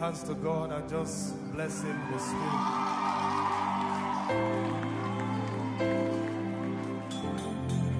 [0.00, 2.90] hands to God and just bless Him the Spirit.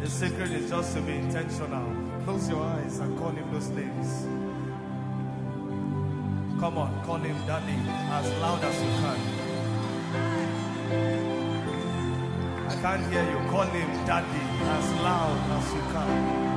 [0.00, 1.85] The secret is just to be intentional.
[2.25, 4.25] Close your eyes and call Him those names.
[6.59, 7.76] Come on, call Him Daddy
[8.19, 9.21] as loud as you can.
[12.66, 13.50] I can't hear you.
[13.50, 14.45] Call Him Daddy
[14.76, 16.50] as loud as you can.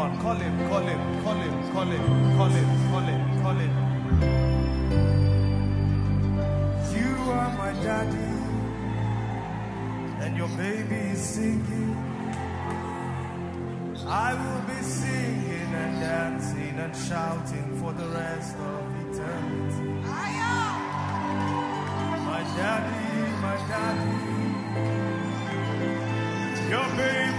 [0.00, 2.04] On, call him, call him, call him, call him,
[2.36, 3.72] call him, call him, call him.
[6.96, 8.32] You are my daddy,
[10.22, 11.96] and your baby is singing.
[14.06, 19.88] I will be singing and dancing and shouting for the rest of eternity.
[22.30, 23.08] My daddy,
[23.46, 24.16] my daddy,
[26.72, 27.29] your baby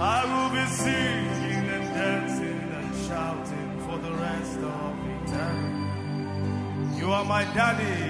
[0.00, 7.00] I will be singing and dancing and shouting for the rest of eternity.
[7.00, 8.07] You are my daddy.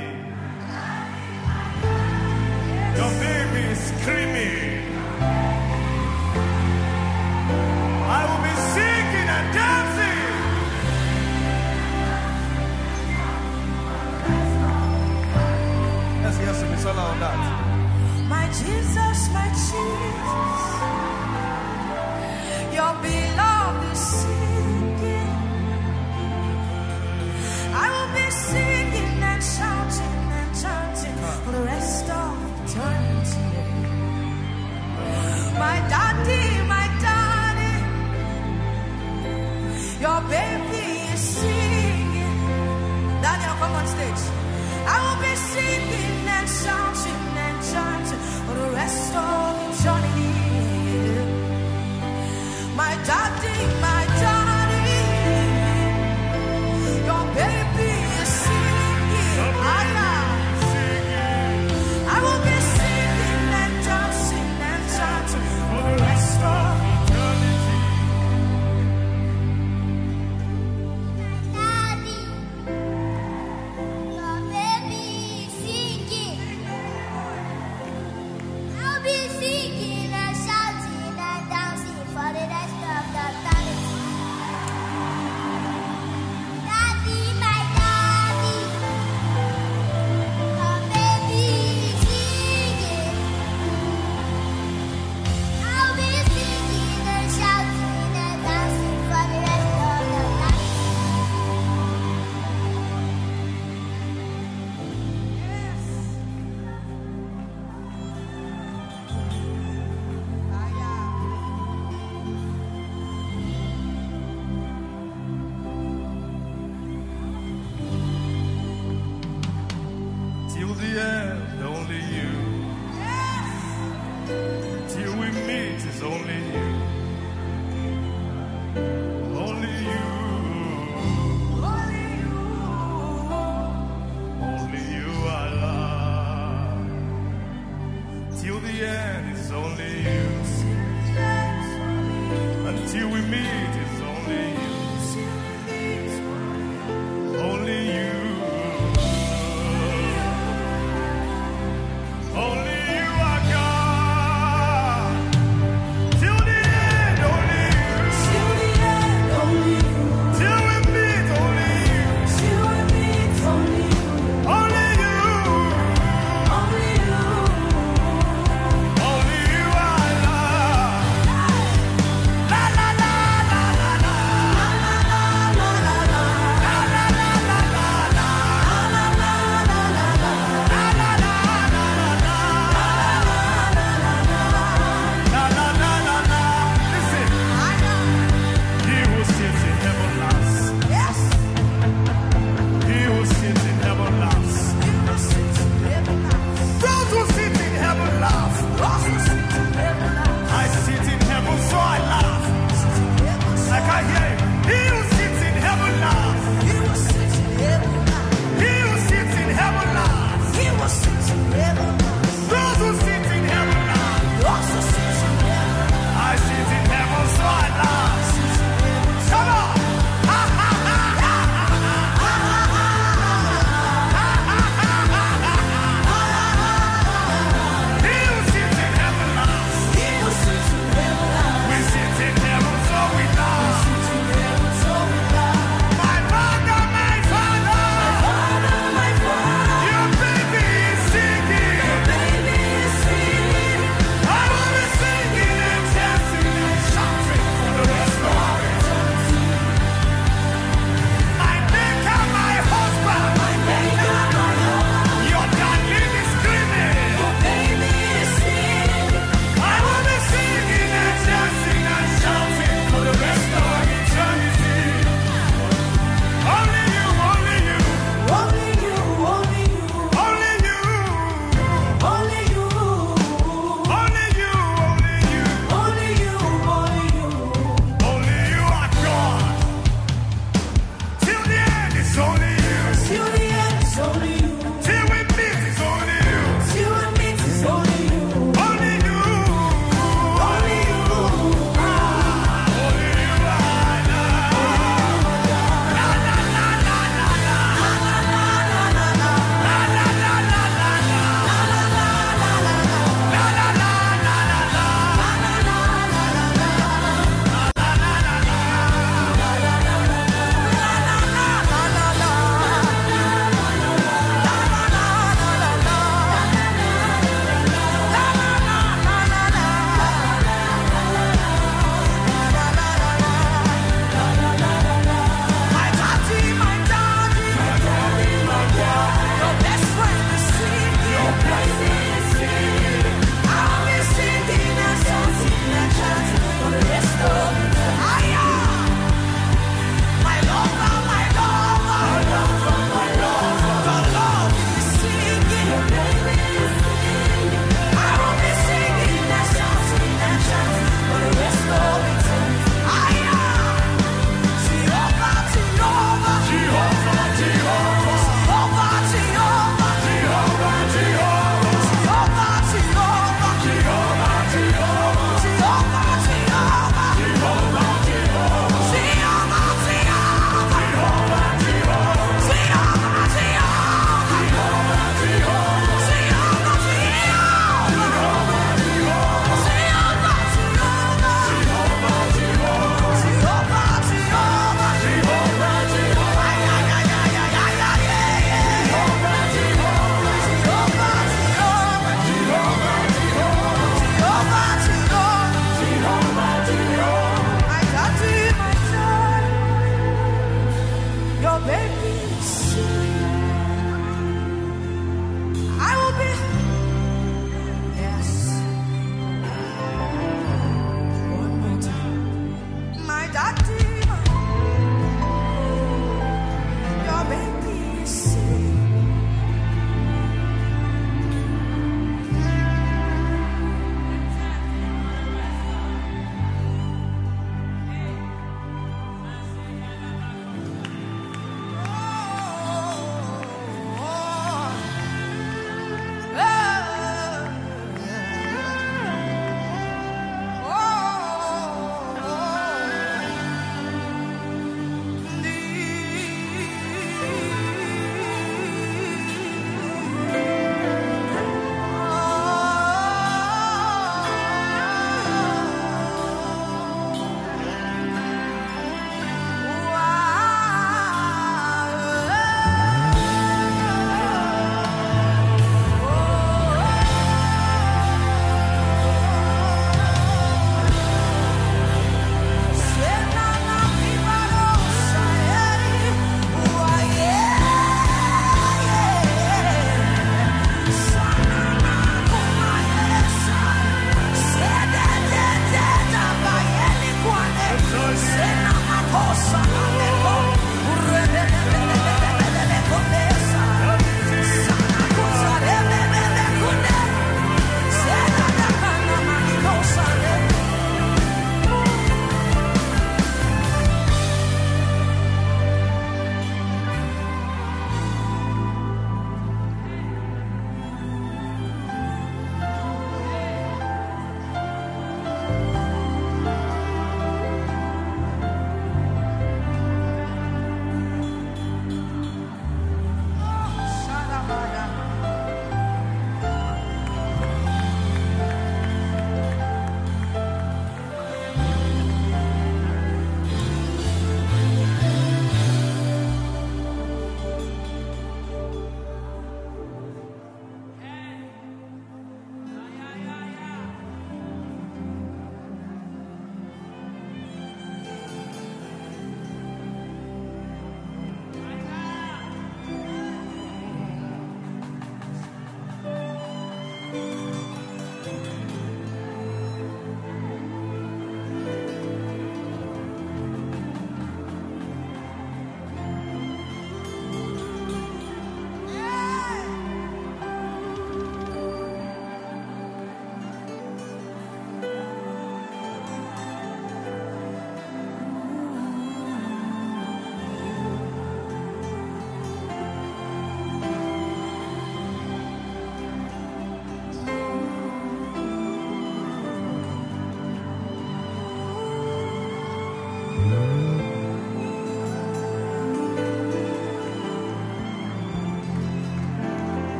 [126.03, 126.58] only you.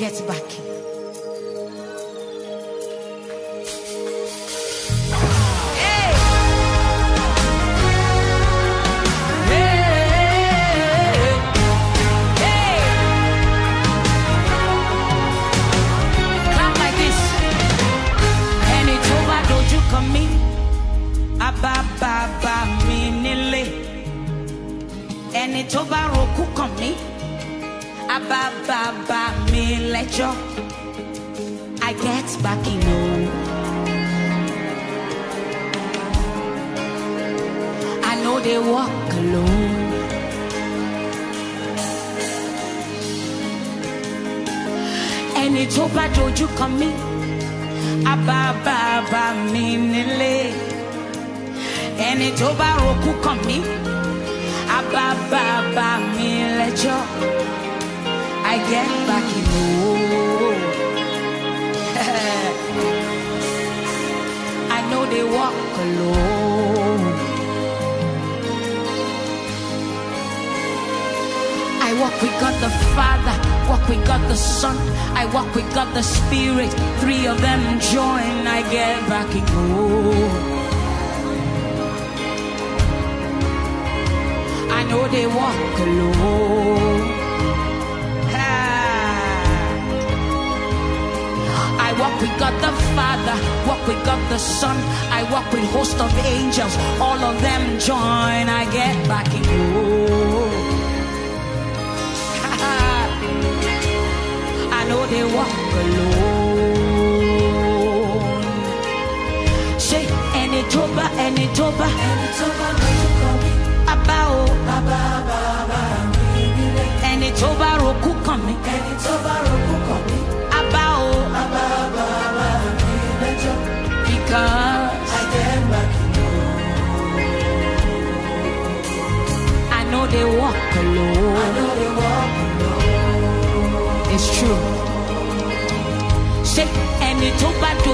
[0.00, 0.39] Get back.
[96.30, 98.19] Angels, all of them join,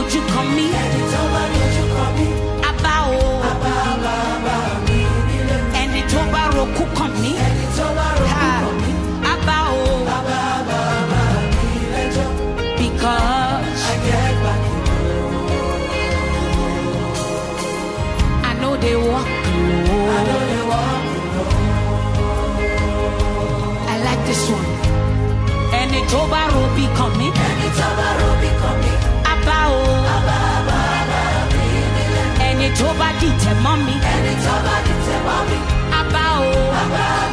[0.07, 1.90] toba don't you toba you
[3.11, 3.42] oh.
[3.42, 3.66] oh,
[6.95, 7.33] come me?
[7.77, 8.92] Toba toba roku come me?
[9.33, 9.79] Abao,
[12.79, 14.62] because I get back
[18.45, 20.09] I know they walk alone.
[20.09, 21.03] I know they walk
[23.88, 24.71] I like this one.
[25.75, 27.35] Any toba robi coming.
[27.35, 29.06] Any toba
[29.66, 30.07] coming.
[30.16, 31.46] Abao.
[32.40, 33.94] Any toba dite mommy.
[34.14, 35.59] Any toba dite mommy.
[35.98, 36.44] Abao.
[36.76, 37.26] Because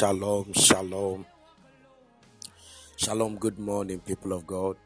[0.00, 1.26] shalom, shalom,
[2.96, 3.36] shalom.
[3.36, 4.76] Good morning, people of God.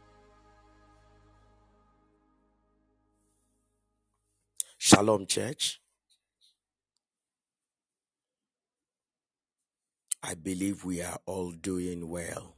[4.76, 5.80] Shalom, church.
[10.20, 12.53] I believe we are all doing well.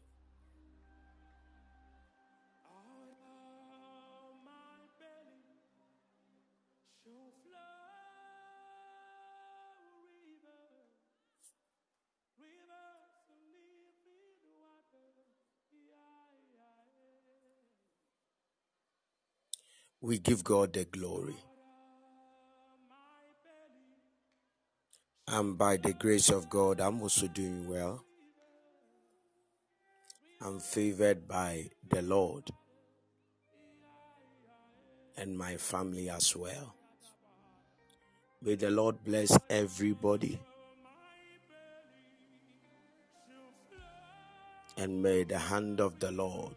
[20.06, 21.34] We give God the glory.
[25.26, 28.04] And by the grace of God, I'm also doing well.
[30.40, 32.44] I'm favored by the Lord
[35.16, 36.72] and my family as well.
[38.40, 40.38] May the Lord bless everybody.
[44.76, 46.54] And may the hand of the Lord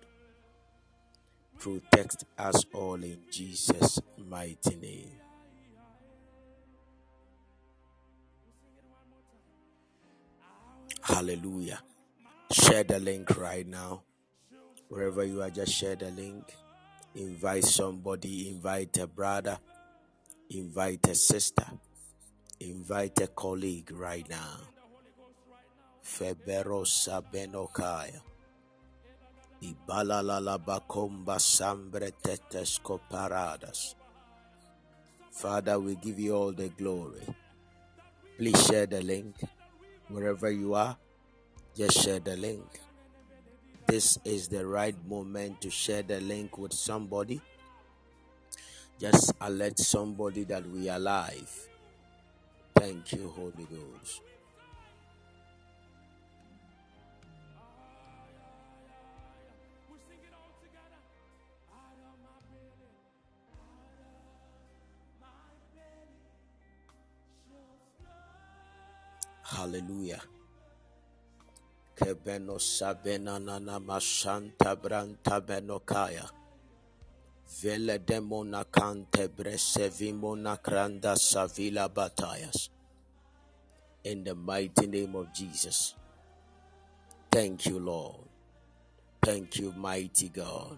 [1.59, 5.11] protect us all in Jesus' mighty name.
[11.01, 11.79] Hallelujah.
[12.51, 14.03] Share the link right now.
[14.87, 16.53] Wherever you are, just share the link.
[17.15, 19.57] Invite somebody, invite a brother,
[20.49, 21.65] invite a sister,
[22.59, 24.57] invite a colleague right now.
[26.03, 28.21] Feberosa Benokaya.
[35.31, 37.21] Father, we give you all the glory.
[38.37, 39.35] Please share the link.
[40.07, 40.97] Wherever you are,
[41.75, 42.79] just share the link.
[43.87, 47.41] This is the right moment to share the link with somebody.
[48.99, 51.67] Just alert somebody that we are alive.
[52.75, 54.21] Thank you, Holy Ghost.
[69.49, 70.21] Hallelujah.
[71.97, 76.29] Kebeno sabena nana masanta branta benokaya.
[77.61, 82.69] Vele demona kante bresevimona kranda savila batayas.
[84.03, 85.95] In the mighty name of Jesus.
[87.31, 88.29] Thank you, Lord.
[89.21, 90.77] Thank you, mighty God.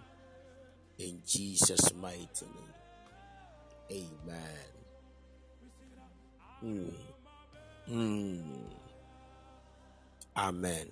[0.98, 4.08] In Jesus' mighty name.
[4.24, 4.70] Amen.
[6.64, 7.11] Mm.
[7.90, 8.42] Mm.
[10.36, 10.86] Amen.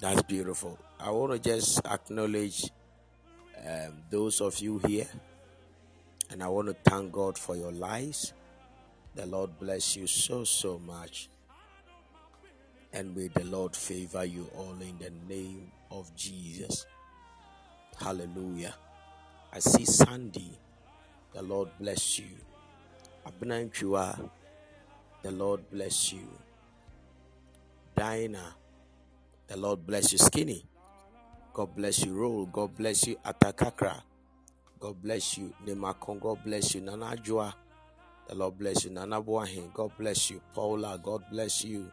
[0.00, 0.78] That's beautiful.
[1.00, 2.70] I want to just acknowledge
[3.66, 5.06] um, those of you here,
[6.30, 8.32] and I want to thank God for your lives.
[9.14, 11.30] The Lord bless you so, so much.
[12.92, 16.86] And may the Lord favor you all in the name of Jesus.
[17.98, 18.74] Hallelujah.
[19.52, 20.50] I see Sandy.
[21.32, 22.26] The Lord bless you.
[23.26, 24.30] Abnanchua.
[25.26, 26.28] The Lord bless you.
[27.96, 28.54] Dinah.
[29.48, 30.18] The Lord bless you.
[30.18, 30.64] Skinny.
[31.52, 32.14] God bless you.
[32.14, 32.46] Roll.
[32.46, 33.16] God bless you.
[33.26, 34.02] Atakakra.
[34.78, 35.52] God bless you.
[35.66, 36.20] Nemakon.
[36.20, 36.82] God bless you.
[36.82, 37.52] Nanajua.
[38.28, 38.92] The Lord bless you.
[38.92, 40.40] Nana Boahin, God bless you.
[40.54, 41.90] Paula, God bless you.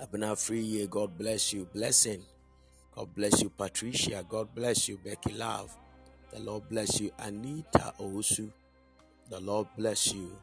[0.00, 1.64] Abena Free, God bless you.
[1.74, 2.22] Blessing,
[2.94, 3.50] God bless you.
[3.50, 5.00] Patricia, God bless you.
[5.04, 5.76] Becky Love,
[6.32, 7.10] the Lord bless you.
[7.18, 8.48] Anita Osu,
[9.28, 10.36] the Lord bless you.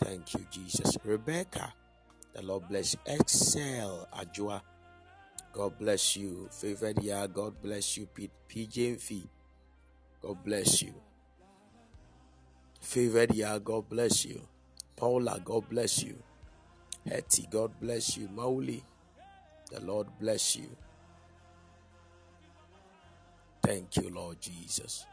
[0.00, 0.96] Thank you, Jesus.
[1.04, 1.72] Rebecca,
[2.34, 3.00] the Lord bless you.
[3.06, 4.62] Excel Ajua,
[5.52, 6.48] God bless you.
[6.50, 8.08] Favored year, God bless you.
[8.48, 9.28] PJ Fee,
[10.22, 10.94] God bless you.
[12.80, 14.40] Favored year, God bless you.
[14.96, 16.16] Paula, God bless you.
[17.06, 18.28] Hetty, God bless you.
[18.34, 18.82] Mauli,
[19.70, 20.68] the Lord bless you.
[23.62, 25.06] Thank you, Lord Jesus.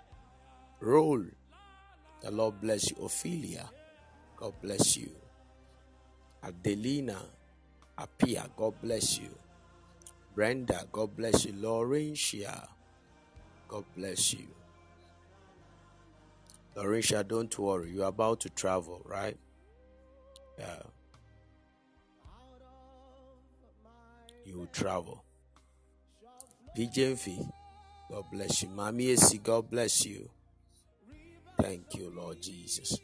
[0.80, 1.24] Roll,
[2.22, 2.98] the Lord bless you.
[3.04, 3.70] Ophelia,
[4.38, 5.10] God bless you.
[6.44, 7.18] Adelina,
[7.98, 9.30] Apia, God bless you.
[10.36, 11.54] Brenda, God bless you.
[11.54, 12.68] Laurentia,
[13.68, 14.48] God bless you.
[16.76, 17.90] Laurentia, don't worry.
[17.90, 19.36] You're about to travel, right?
[20.60, 20.84] Yeah.
[24.46, 25.24] You will travel.
[26.78, 27.52] PJV,
[28.12, 28.70] God bless you.
[28.70, 30.30] Mami Esi, God bless you.
[31.60, 33.00] Thank you, Lord Jesus.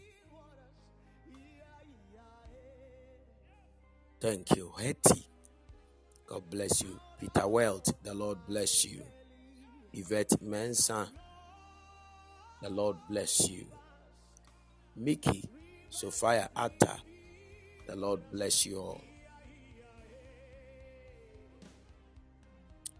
[4.24, 4.72] Thank you.
[4.80, 5.28] Hetty,
[6.28, 6.98] God bless you.
[7.20, 9.02] Peter Welt, the Lord bless you.
[9.92, 11.10] Yvette Mensa,
[12.62, 13.66] the Lord bless you.
[14.96, 15.44] Mickey,
[15.90, 17.02] Sophia Atta,
[17.86, 19.02] the Lord bless you all.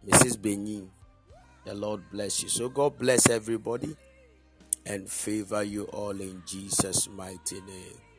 [0.06, 0.42] Mrs.
[0.42, 0.92] Benin,
[1.64, 2.50] the Lord bless you.
[2.50, 3.96] So God bless everybody
[4.86, 8.13] and favor you all in Jesus' mighty name.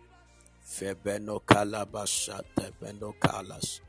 [0.65, 3.81] Febeno kalabashate beno kalas.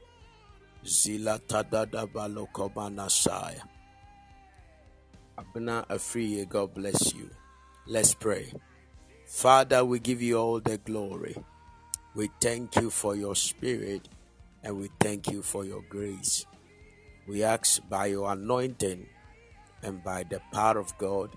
[0.84, 3.64] Zila tadada balokomanasaya.
[5.38, 7.30] Abna Afriye, God bless you.
[7.88, 8.52] Let's pray.
[9.26, 11.36] Father, we give you all the glory.
[12.14, 14.08] We thank you for your spirit
[14.64, 16.46] and we thank you for your grace.
[17.28, 19.08] We ask by your anointing
[19.82, 21.32] and by the power of God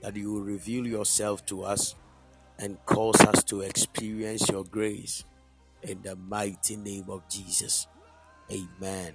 [0.00, 1.94] that you will reveal yourself to us
[2.62, 5.24] and cause us to experience your grace
[5.82, 7.88] in the mighty name of Jesus.
[8.52, 9.14] Amen.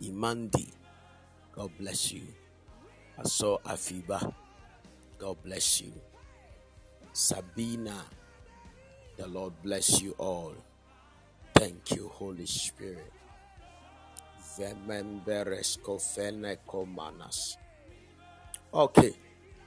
[0.00, 0.70] Imandi,
[1.52, 2.22] God bless you.
[3.18, 4.32] I saw Afiba,
[5.18, 5.92] God bless you.
[7.12, 8.04] Sabina,
[9.16, 10.54] the Lord bless you all.
[11.54, 13.10] Thank you, Holy Spirit.
[18.72, 19.14] Okay,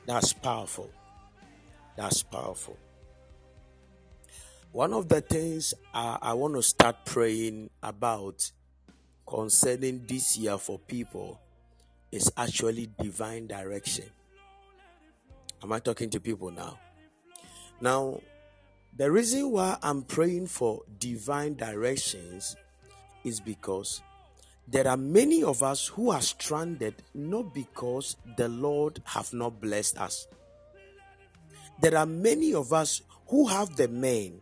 [0.06, 0.90] that's powerful.
[2.00, 2.78] That's powerful.
[4.72, 8.54] One of the things I, I want to start praying about
[9.28, 11.42] concerning this year for people
[12.10, 14.06] is actually divine direction.
[15.62, 16.80] Am I talking to people now?
[17.82, 18.22] Now,
[18.96, 22.56] the reason why I'm praying for divine directions
[23.26, 24.02] is because
[24.70, 30.00] there are many of us who are stranded not because the Lord have not blessed
[30.00, 30.28] us.
[31.82, 34.42] There are many of us who have the men,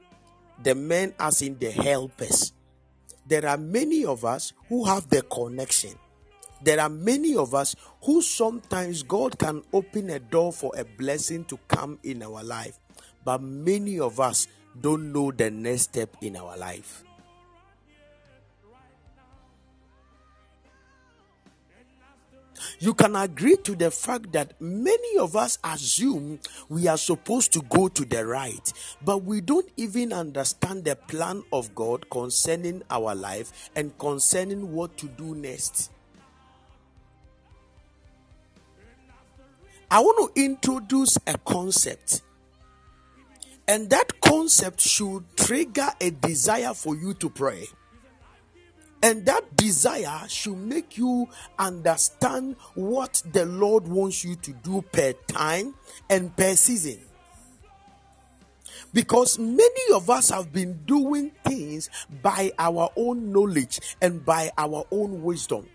[0.63, 2.53] the men as in the helpers.
[3.27, 5.93] There are many of us who have the connection.
[6.63, 11.45] There are many of us who sometimes God can open a door for a blessing
[11.45, 12.79] to come in our life,
[13.23, 14.47] but many of us
[14.79, 17.03] don't know the next step in our life.
[22.79, 26.39] You can agree to the fact that many of us assume
[26.69, 31.43] we are supposed to go to the right, but we don't even understand the plan
[31.51, 35.91] of God concerning our life and concerning what to do next.
[39.89, 42.21] I want to introduce a concept,
[43.69, 47.67] and that concept should trigger a desire for you to pray.
[49.07, 55.13] And that desire should make you understand what the Lord wants you to do per
[55.29, 55.75] time
[56.09, 56.99] and per season.
[58.93, 61.89] Because many of us have been doing things
[62.21, 65.65] by our own knowledge and by our own wisdom.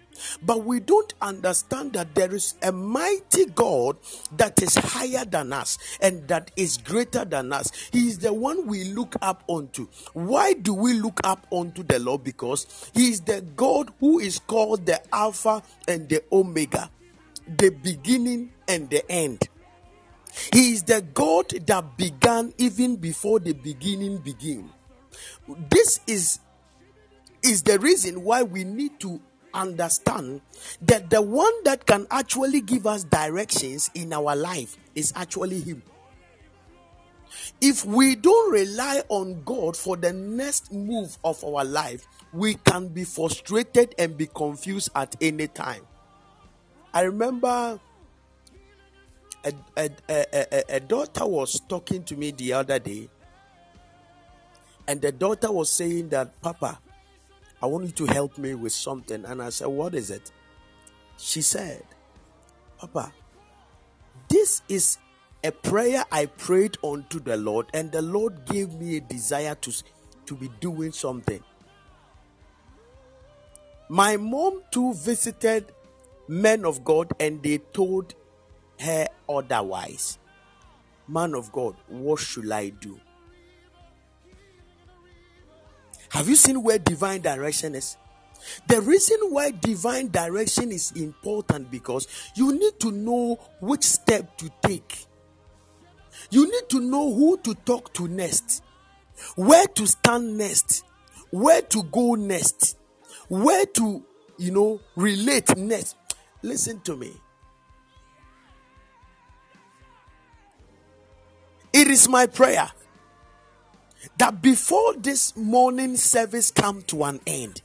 [0.42, 3.96] But we don't understand that there is a mighty God
[4.36, 7.70] that is higher than us and that is greater than us.
[7.92, 9.88] He is the one we look up unto.
[10.12, 12.24] Why do we look up unto the Lord?
[12.24, 16.90] Because He is the God who is called the Alpha and the Omega,
[17.46, 19.48] the beginning and the end.
[20.52, 24.70] He is the God that began even before the beginning began.
[25.70, 26.38] This is
[27.42, 29.20] is the reason why we need to
[29.54, 30.40] understand
[30.82, 35.82] that the one that can actually give us directions in our life is actually Him.
[37.60, 42.88] If we don't rely on God for the next move of our life, we can
[42.88, 45.82] be frustrated and be confused at any time.
[46.92, 47.80] I remember
[49.44, 53.08] a, a, a, a, daughter was talking to me the other day,
[54.86, 56.78] and the daughter was saying that, Papa,
[57.62, 59.24] I want you to help me with something.
[59.24, 60.32] And I said, What is it?
[61.16, 61.84] She said,
[62.78, 63.12] Papa,
[64.28, 64.98] this is
[65.44, 69.72] a prayer I prayed unto the Lord, and the Lord gave me a desire to,
[70.26, 71.42] to be doing something.
[73.88, 75.72] My mom too visited
[76.26, 78.14] men of God, and they told
[78.80, 80.18] her otherwise.
[81.06, 82.98] Man of God, what should I do?
[86.12, 87.96] Have you seen where divine direction is?
[88.68, 94.50] The reason why divine direction is important because you need to know which step to
[94.60, 95.06] take.
[96.30, 98.62] You need to know who to talk to next,
[99.36, 100.84] where to stand next,
[101.30, 102.76] where to go next,
[103.28, 104.04] where to,
[104.36, 105.96] you know, relate next.
[106.42, 107.10] Listen to me.
[111.72, 112.70] It is my prayer
[114.18, 117.62] that before this morning service come to an end,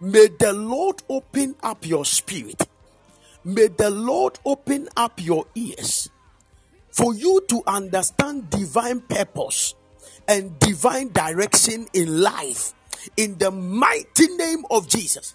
[0.00, 2.68] may the Lord open up your spirit.
[3.44, 6.08] May the Lord open up your ears
[6.90, 9.74] for you to understand divine purpose
[10.26, 12.72] and divine direction in life
[13.16, 15.34] in the mighty name of Jesus.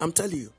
[0.00, 0.52] I'm telling you.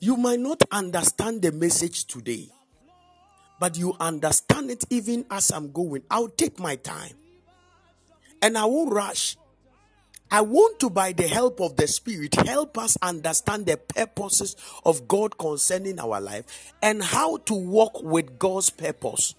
[0.00, 2.48] You might not understand the message today,
[3.60, 6.02] but you understand it even as I'm going.
[6.10, 7.14] I'll take my time
[8.40, 9.36] and I won't rush.
[10.30, 15.06] I want to, by the help of the Spirit, help us understand the purposes of
[15.06, 19.34] God concerning our life and how to walk with God's purpose.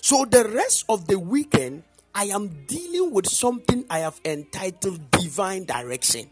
[0.00, 1.82] So, the rest of the weekend,
[2.14, 6.30] I am dealing with something I have entitled divine direction.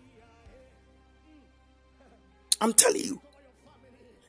[2.60, 3.20] I'm telling you.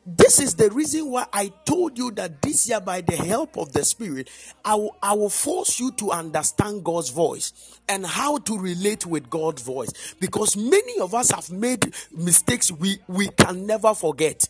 [0.06, 3.72] This is the reason why I told you that this year, by the help of
[3.72, 4.32] the Spirit,
[4.66, 9.30] I will, I will force you to understand God's voice and how to relate with
[9.30, 10.16] God's voice.
[10.20, 14.48] Because many of us have made mistakes we, we can never forget.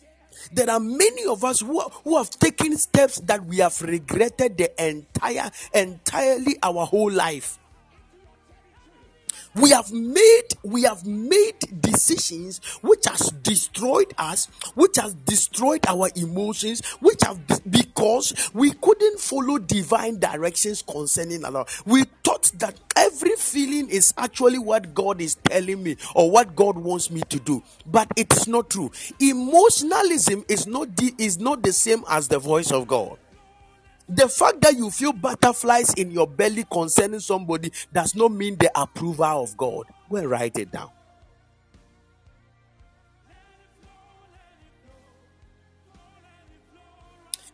[0.52, 4.88] There are many of us who, who have taken steps that we have regretted the
[4.88, 7.58] entire, entirely our whole life
[9.54, 16.08] we have made we have made decisions which has destroyed us which has destroyed our
[16.16, 17.38] emotions which have
[17.70, 24.58] because we couldn't follow divine directions concerning our we thought that every feeling is actually
[24.58, 28.70] what god is telling me or what god wants me to do but it's not
[28.70, 28.90] true.
[29.20, 33.18] Emotionalism is not the, is not the same as the voice of god
[34.14, 38.70] the fact that you feel butterflies in your belly concerning somebody does not mean the
[38.80, 39.86] approval of God.
[40.10, 40.90] Go and write it down.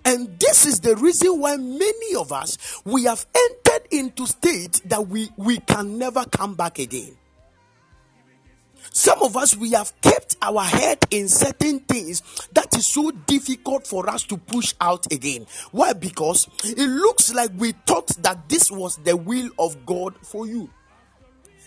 [0.05, 5.07] And this is the reason why many of us we have entered into state that
[5.07, 7.15] we, we can never come back again.
[8.93, 12.23] Some of us, we have kept our head in certain things
[12.53, 15.47] that is so difficult for us to push out again.
[15.71, 15.93] Why?
[15.93, 20.71] Because it looks like we thought that this was the will of God for you.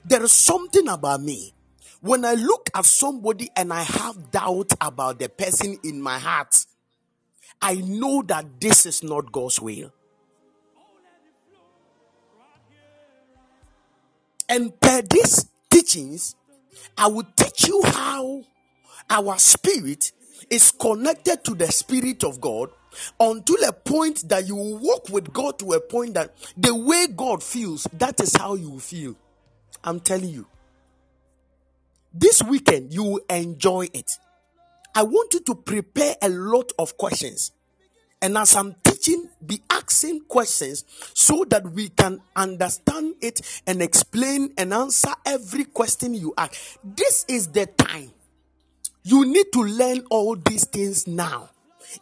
[0.05, 1.53] There is something about me.
[2.01, 6.65] When I look at somebody and I have doubt about the person in my heart,
[7.61, 9.93] I know that this is not God's will.
[14.49, 16.35] And per these teachings,
[16.97, 18.43] I will teach you how
[19.09, 20.11] our spirit
[20.49, 22.69] is connected to the spirit of God
[23.19, 27.07] until a point that you will walk with God to a point that the way
[27.07, 29.15] God feels, that is how you feel.
[29.83, 30.47] I'm telling you.
[32.13, 34.11] This weekend, you will enjoy it.
[34.93, 37.51] I want you to prepare a lot of questions.
[38.21, 44.53] And as I'm teaching, be asking questions so that we can understand it and explain
[44.57, 46.79] and answer every question you ask.
[46.83, 48.11] This is the time.
[49.03, 51.49] You need to learn all these things now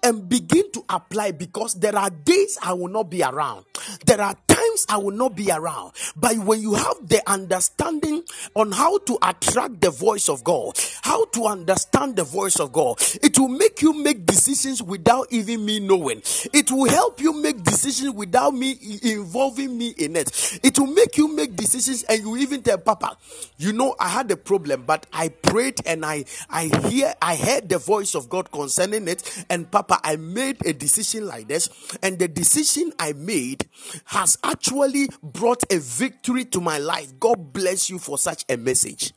[0.04, 3.66] and begin to apply because there are days I will not be around.
[4.06, 5.94] There are times I will not be around.
[6.16, 8.24] But when you have the understanding
[8.56, 13.02] on how to attract the voice of God, how to understand the voice of God,
[13.22, 16.22] it will make you make decisions without even me knowing.
[16.54, 20.60] It will help you make decisions without me involving me in it.
[20.64, 23.18] It will make you make decisions and you even tell Papa,
[23.58, 27.70] you know, I had a problem, but I prayed and I I hear I heard
[27.70, 31.70] the voice of God concerning it, and Papa, I made a decision like this,
[32.02, 33.68] and the decision I made
[34.06, 37.20] has actually brought a victory to my life.
[37.20, 39.14] God bless you for such a message.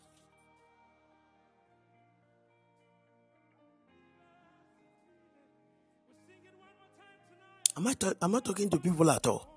[7.75, 9.49] Am I, ta- am I talking to people at all?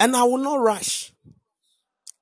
[0.00, 1.12] And I will not rush.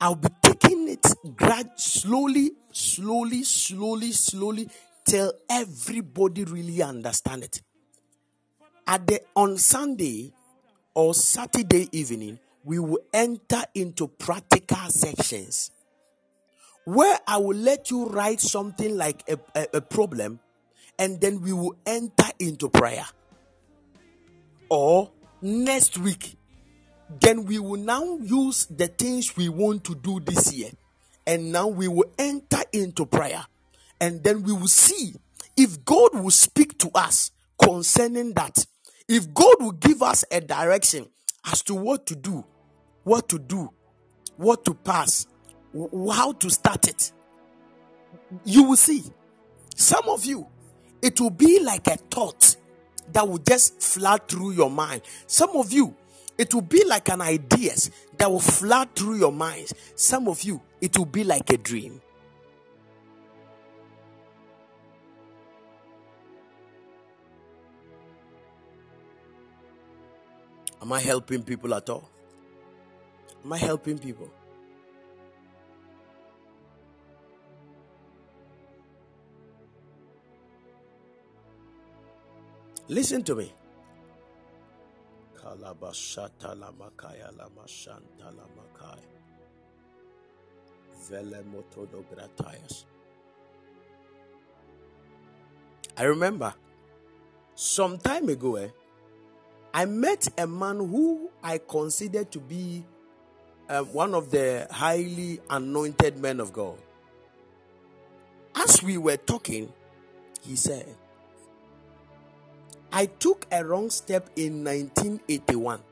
[0.01, 1.07] I'll be taking it
[1.37, 4.69] grad slowly, slowly, slowly, slowly
[5.07, 7.63] till everybody really understand it.
[8.87, 10.33] At the on Sunday
[10.95, 15.71] or Saturday evening, we will enter into practical sections
[16.85, 20.39] where I will let you write something like a, a, a problem
[20.99, 23.05] and then we will enter into prayer.
[24.69, 25.11] Or
[25.43, 26.37] next week,
[27.21, 30.71] then we will now use the things we want to do this year.
[31.27, 33.45] And now we will enter into prayer.
[34.01, 35.15] And then we will see
[35.57, 38.65] if God will speak to us concerning that.
[39.09, 41.07] If God will give us a direction
[41.45, 42.45] as to what to do,
[43.05, 43.71] what to do,
[44.37, 45.27] what to pass,
[46.11, 47.13] how to start it,
[48.45, 49.05] you will see.
[49.77, 50.49] Some of you,
[51.03, 52.57] it will be like a thought
[53.13, 55.03] that will just flood through your mind.
[55.27, 55.95] Some of you,
[56.37, 59.73] it will be like an ideas that will flood through your minds.
[59.95, 62.01] Some of you, it will be like a dream.
[70.83, 72.09] Am I helping people at all?
[73.45, 74.31] Am I helping people?
[82.89, 83.53] Listen to me.
[95.97, 96.55] I remember
[97.55, 98.69] some time ago, eh,
[99.77, 102.83] I met a man who I considered to be
[103.69, 106.79] uh, one of the highly anointed men of God.
[108.55, 109.71] As we were talking,
[110.41, 110.87] he said,
[112.91, 115.83] I took a wrong step in 1981.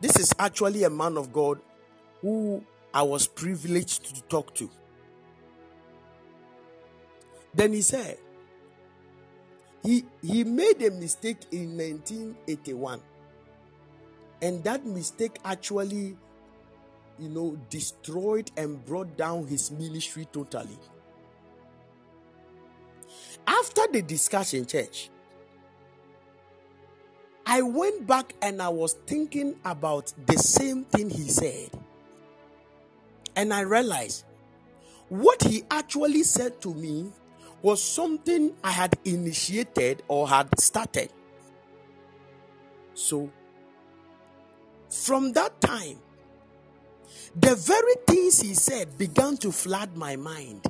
[0.00, 1.58] This is actually a man of God
[2.22, 2.64] who
[2.94, 4.70] I was privileged to talk to.
[7.52, 8.18] Then he said,
[9.82, 13.00] he, he made a mistake in 1981.
[14.42, 16.16] And that mistake actually,
[17.18, 20.78] you know, destroyed and brought down his ministry totally.
[23.46, 25.10] After the discussion, church,
[27.46, 31.70] I went back and I was thinking about the same thing he said.
[33.34, 34.24] And I realized
[35.08, 37.10] what he actually said to me
[37.62, 41.10] was something I had initiated or had started.
[42.94, 43.30] So,
[44.88, 45.98] from that time,
[47.34, 50.66] the very things he said began to flood my mind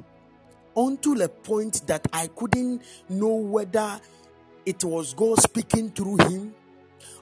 [0.76, 4.00] until a point that I couldn't know whether
[4.66, 6.54] it was God speaking through him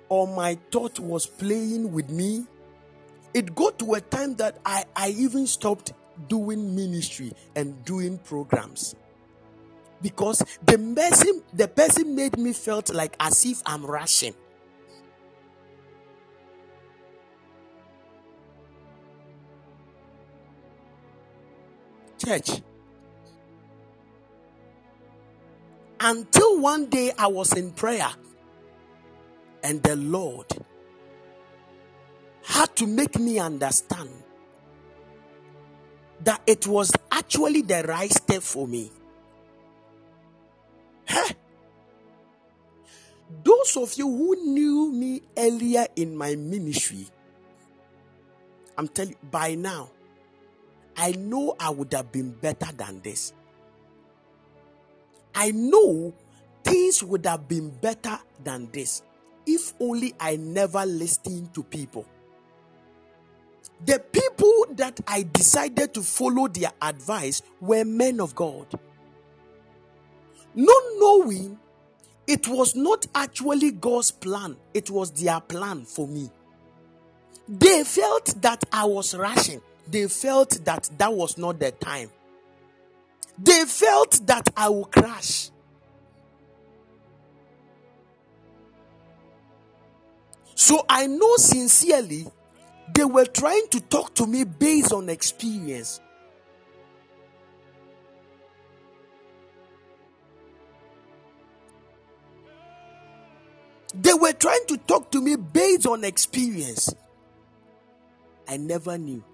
[0.09, 2.45] or my thought was playing with me,
[3.35, 5.93] it got to a time that I, I even stopped
[6.29, 8.95] doing ministry and doing programs.
[10.03, 14.35] Because the person, the person made me felt like as if I'm rushing.
[22.25, 22.51] Church.
[25.99, 28.11] Until one day I was in prayer
[29.63, 30.47] and the Lord
[32.45, 34.11] had to make me understand
[36.21, 38.93] that it was actually the right step for me.
[41.09, 41.33] Huh?
[43.43, 47.07] Those of you who knew me earlier in my ministry,
[48.79, 49.91] I'm telling you, by now,
[50.97, 53.33] I know I would have been better than this.
[55.35, 56.15] I know
[56.65, 59.03] things would have been better than this
[59.47, 62.07] if only I never listened to people.
[63.85, 68.67] The people that I decided to follow their advice were men of God.
[70.57, 71.59] Not knowing
[72.27, 76.31] it was not actually God's plan, it was their plan for me.
[77.47, 82.11] They felt that I was rushing, they felt that that was not the time.
[83.39, 85.51] They felt that I will crash.
[90.55, 92.27] So I know sincerely
[92.95, 96.01] they were trying to talk to me based on experience.
[103.99, 106.95] They were trying to talk to me based on experience.
[108.47, 109.25] I never knew.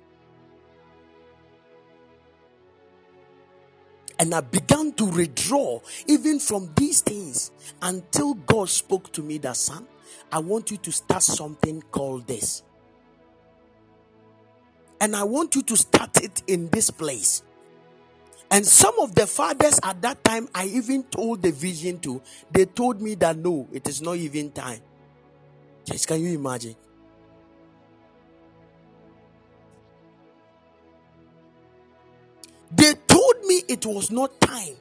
[4.20, 7.50] And I began to withdraw even from these things
[7.80, 9.88] until God spoke to me that, son,
[10.30, 12.62] I want you to start something called this.
[15.00, 17.42] And I want you to start it in this place.
[18.52, 22.66] And some of the fathers at that time, I even told the vision to, they
[22.66, 24.80] told me that no, it is not even time.
[25.86, 26.76] Just can you imagine?
[32.70, 34.76] They told me it was not time,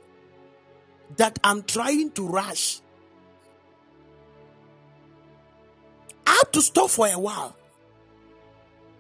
[1.16, 2.82] that I'm trying to rush.
[6.28, 7.56] I had to stop for a while.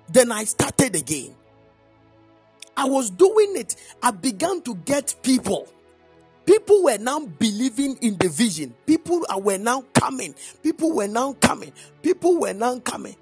[0.08, 1.36] Then I started again.
[2.76, 3.76] I was doing it.
[4.02, 5.68] I began to get people.
[6.46, 8.74] People were now believing in the vision.
[8.86, 10.34] People were now coming.
[10.64, 11.72] People were now coming.
[12.02, 13.16] People were now coming.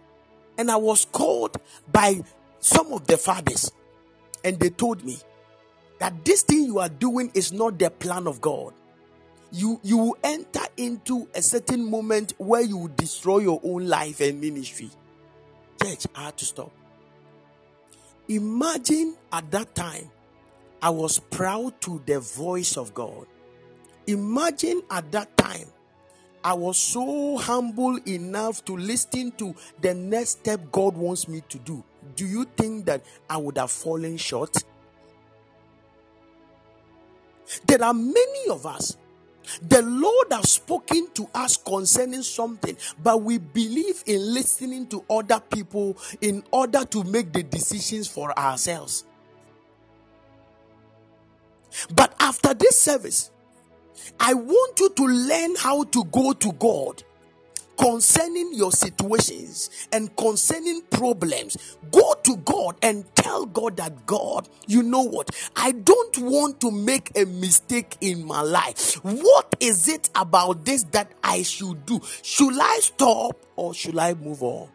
[0.58, 1.58] And I was called
[1.92, 2.22] by
[2.60, 3.72] some of the fathers.
[4.44, 5.18] And they told me
[6.00, 8.74] that this thing you are doing is not the plan of God.
[9.52, 14.22] You you will enter into a certain moment where you will destroy your own life
[14.22, 14.90] and ministry.
[15.82, 16.72] Church, I had to stop.
[18.30, 20.10] Imagine at that time,
[20.82, 23.26] I was proud to the voice of God.
[24.06, 25.68] Imagine at that time,
[26.44, 31.58] I was so humble enough to listen to the next step God wants me to
[31.58, 31.84] do.
[32.16, 34.56] Do you think that I would have fallen short?
[37.66, 38.96] There are many of us
[39.62, 45.40] the Lord has spoken to us concerning something, but we believe in listening to other
[45.40, 49.06] people in order to make the decisions for ourselves.
[51.94, 53.32] But after this service,
[54.20, 57.04] I want you to learn how to go to God
[57.80, 64.84] concerning your situations and concerning problems, go to God and tell God that God, you
[64.84, 65.30] know what?
[65.56, 68.96] I don't want to make a mistake in my life.
[69.04, 72.02] What is it about this that I should do?
[72.22, 74.70] Should I stop or should I move on?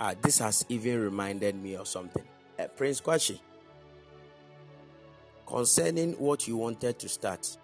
[0.00, 2.24] Uh, this has even reminded me of something.
[2.58, 3.38] Uh, Prince Kwashi,
[5.46, 7.58] concerning what you wanted to start,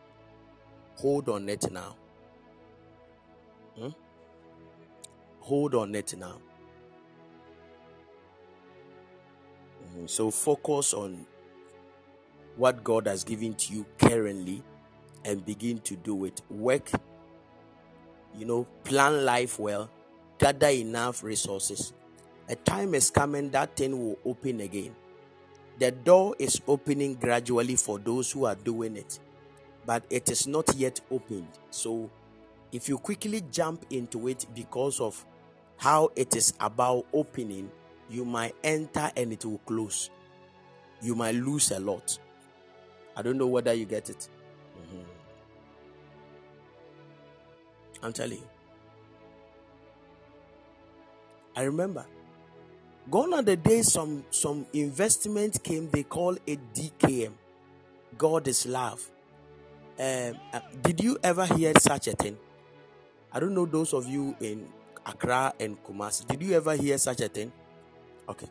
[0.96, 1.96] hold on it now.
[3.78, 3.88] Hmm?
[5.40, 6.38] Hold on it now.
[9.82, 10.06] Mm-hmm.
[10.06, 11.24] So focus on
[12.56, 14.62] what God has given to you currently
[15.24, 16.42] and begin to do it.
[16.50, 16.90] Work,
[18.36, 19.88] you know, plan life well,
[20.38, 21.94] gather enough resources
[22.48, 24.94] a time is coming that thing will open again.
[25.78, 29.18] The door is opening gradually for those who are doing it,
[29.84, 31.48] but it is not yet opened.
[31.70, 32.10] So,
[32.72, 35.24] if you quickly jump into it because of
[35.76, 37.70] how it is about opening,
[38.08, 40.10] you might enter and it will close.
[41.02, 42.18] You might lose a lot.
[43.16, 44.28] I don't know whether you get it.
[44.78, 45.02] Mm-hmm.
[48.02, 48.48] I'm telling you.
[51.54, 52.06] I remember
[53.08, 55.88] Gone are the days some some investment came.
[55.90, 57.32] They call it DKM.
[58.18, 59.08] God is love.
[59.98, 62.36] Um, uh, did you ever hear such a thing?
[63.32, 64.68] I don't know those of you in
[65.04, 66.26] Accra and Kumasi.
[66.26, 67.52] Did you ever hear such a thing?
[68.28, 68.48] Okay.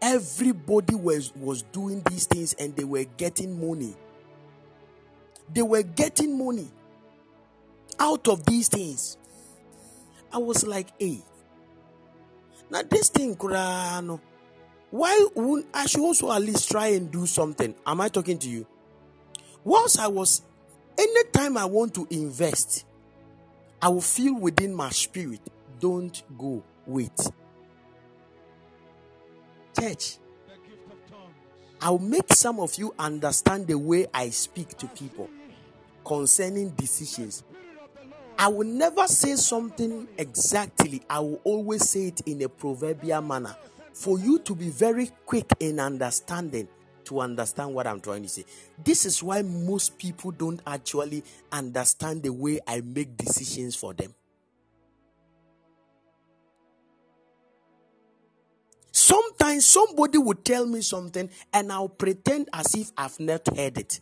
[0.00, 3.96] Everybody was was doing these things and they were getting money.
[5.52, 6.70] They were getting money
[7.98, 9.16] out of these things.
[10.32, 11.22] I was like, hey,
[12.70, 14.20] now this thing, no,
[14.90, 17.74] why would I should also at least try and do something?
[17.86, 18.66] Am I talking to you?
[19.64, 20.42] Once I was,
[20.96, 22.86] anytime I want to invest,
[23.80, 25.40] I will feel within my spirit,
[25.78, 27.12] don't go, wait.
[29.78, 30.18] Church,
[31.80, 35.30] I'll make some of you understand the way I speak to people
[36.04, 37.44] concerning decisions,
[38.40, 41.02] I will never say something exactly.
[41.10, 43.56] I will always say it in a proverbial manner
[43.92, 46.68] for you to be very quick in understanding
[47.06, 48.44] to understand what I'm trying to say.
[48.84, 54.14] This is why most people don't actually understand the way I make decisions for them.
[58.92, 64.00] Sometimes somebody will tell me something and I'll pretend as if I've not heard it.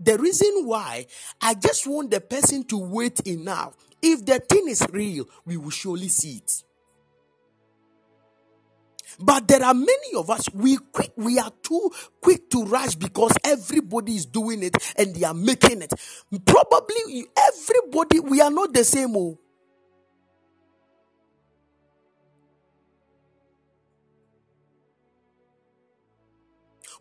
[0.00, 1.06] The reason why
[1.40, 3.76] I just want the person to wait enough.
[4.02, 6.62] If the thing is real, we will surely see it.
[9.18, 11.90] But there are many of us, we quick, we are too
[12.20, 15.92] quick to rush because everybody is doing it and they are making it.
[16.44, 19.16] Probably everybody, we are not the same.
[19.16, 19.38] Oh.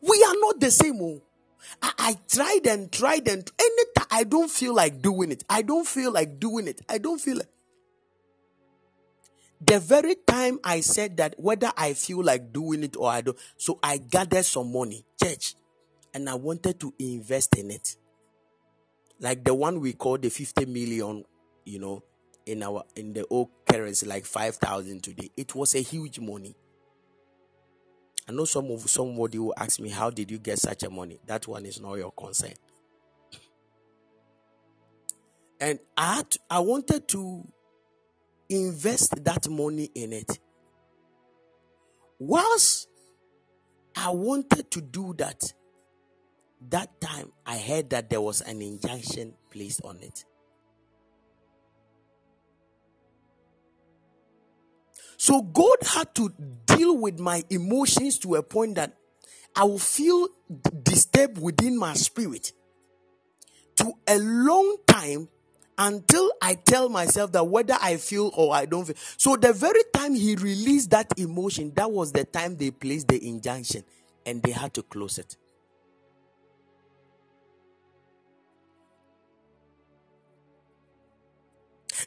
[0.01, 1.01] We are not the same.
[1.01, 1.21] Oh.
[1.82, 5.43] I, I tried and tried and anytime I don't feel like doing it.
[5.49, 6.82] I don't feel like doing it.
[6.88, 7.49] I don't feel like.
[9.65, 13.38] The very time I said that, whether I feel like doing it or I don't,
[13.57, 15.55] so I gathered some money, church,
[16.13, 17.95] and I wanted to invest in it.
[19.19, 21.24] Like the one we call the 50 million,
[21.65, 22.03] you know,
[22.45, 25.32] in our in the old currency, like 5,000 today.
[25.38, 26.55] It was a huge money.
[28.28, 31.19] I know some of somebody will ask me, How did you get such a money?
[31.26, 32.53] That one is not your concern.
[35.59, 37.47] And I had I wanted to
[38.49, 40.39] invest that money in it.
[42.19, 42.88] Whilst
[43.95, 45.53] I wanted to do that,
[46.69, 50.26] that time I heard that there was an injunction placed on it.
[55.18, 56.34] So God had to
[56.66, 58.97] deal with my emotions to a point that
[59.55, 60.28] I will feel
[60.84, 62.51] disturbed within my spirit
[63.76, 65.30] to a long time
[65.78, 68.95] until I tell myself that whether I feel or I don't feel.
[69.18, 73.28] So the very time he released that emotion, that was the time they placed the
[73.28, 73.84] injunction
[74.26, 75.38] and they had to close it.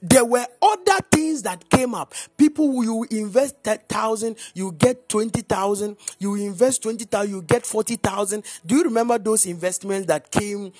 [0.02, 2.14] There were other things that came up.
[2.36, 5.96] People, you invest 10,000, you get 20,000.
[6.18, 8.44] You invest 20,000, you get 40,000.
[8.64, 10.72] Do you remember those investments that came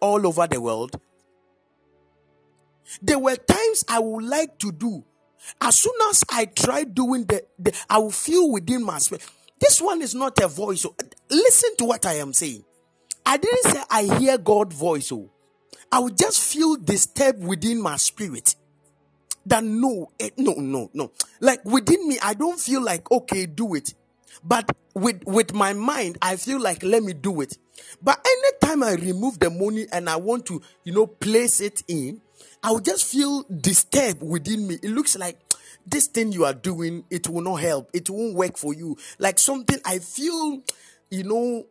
[0.00, 1.00] all over the world?
[3.02, 5.04] There were times I would like to do.
[5.60, 9.24] As soon as I try doing the, the I will feel within my spirit.
[9.58, 10.82] This one is not a voice.
[10.82, 10.94] So
[11.30, 12.64] listen to what I am saying.
[13.26, 15.10] I didn't say I hear God's voice.
[15.12, 15.30] Oh,
[15.90, 18.54] I will just feel disturbed within my spirit.
[19.46, 21.12] That no, it, eh, no, no, no.
[21.40, 23.94] Like within me, I don't feel like okay, do it.
[24.42, 27.58] But with with my mind, I feel like let me do it.
[28.02, 32.20] But anytime I remove the money and I want to, you know, place it in,
[32.62, 34.78] I will just feel disturbed within me.
[34.82, 35.38] It looks like
[35.86, 37.90] this thing you are doing, it will not help.
[37.92, 38.96] It won't work for you.
[39.18, 40.62] Like something I feel,
[41.10, 41.66] you know,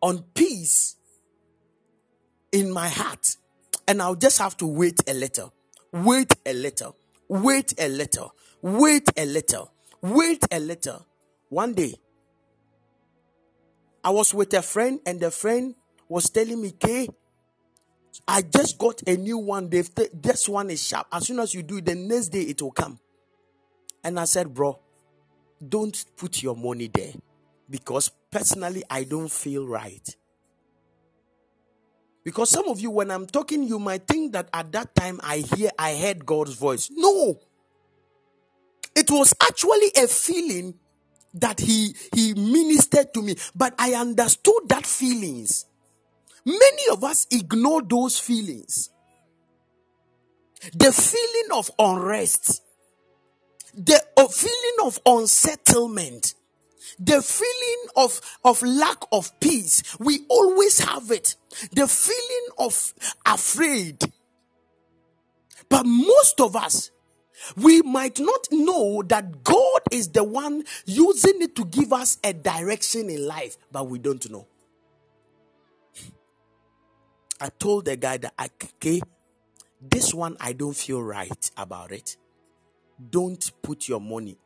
[0.00, 0.96] on peace
[2.50, 3.36] in my heart.
[3.86, 5.52] And I'll just have to wait a little.
[5.92, 6.96] Wait a little.
[7.28, 8.34] Wait a little.
[8.62, 9.72] Wait a little.
[10.00, 11.06] Wait a little.
[11.48, 11.94] One day,
[14.02, 15.74] I was with a friend, and the friend
[16.08, 17.08] was telling me, Kay,
[18.26, 19.68] I just got a new one.
[19.68, 21.06] They've this one is sharp.
[21.12, 22.98] As soon as you do it, the next day it will come.
[24.04, 24.78] And I said, bro,
[25.66, 27.12] don't put your money there
[27.70, 30.16] because personally I don't feel right.
[32.24, 35.38] Because some of you, when I'm talking, you might think that at that time I
[35.38, 36.90] hear I heard God's voice.
[36.92, 37.40] No.
[38.94, 40.74] It was actually a feeling
[41.34, 45.66] that he he ministered to me, but I understood that feelings
[46.44, 48.90] Many of us ignore those feelings.
[50.74, 52.62] The feeling of unrest,
[53.74, 56.34] the uh, feeling of unsettlement,
[56.98, 59.82] the feeling of, of lack of peace.
[59.98, 61.36] We always have it.
[61.72, 62.94] The feeling of
[63.26, 64.02] afraid.
[65.68, 66.90] But most of us,
[67.56, 72.32] we might not know that God is the one using it to give us a
[72.32, 74.46] direction in life, but we don't know.
[77.40, 79.00] I told the guy that, okay,
[79.80, 82.16] this one I don't feel right about it.
[83.10, 84.38] Don't put your money.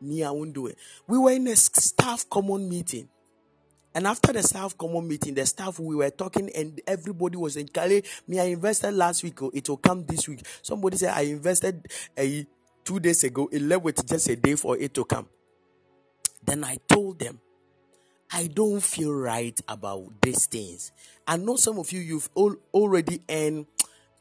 [0.00, 0.78] Me, I won't do it.
[1.06, 3.08] We were in a staff common meeting.
[3.94, 7.70] And after the staff common meeting, the staff we were talking, and everybody was saying,
[7.72, 10.46] Kale, me, I invested last week, oh, it will come this week.
[10.62, 12.46] Somebody said, I invested a,
[12.84, 15.26] two days ago, it left with just a day for it to come.
[16.44, 17.40] Then I told them,
[18.30, 20.92] I don't feel right about these things.
[21.26, 23.66] I know some of you, you've all, already earned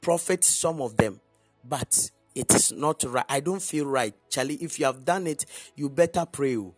[0.01, 1.19] profit, some of them,
[1.63, 3.25] but it is not right.
[3.27, 4.13] I don't feel right.
[4.29, 6.55] Charlie, if you have done it, you better pray.
[6.55, 6.75] Oh.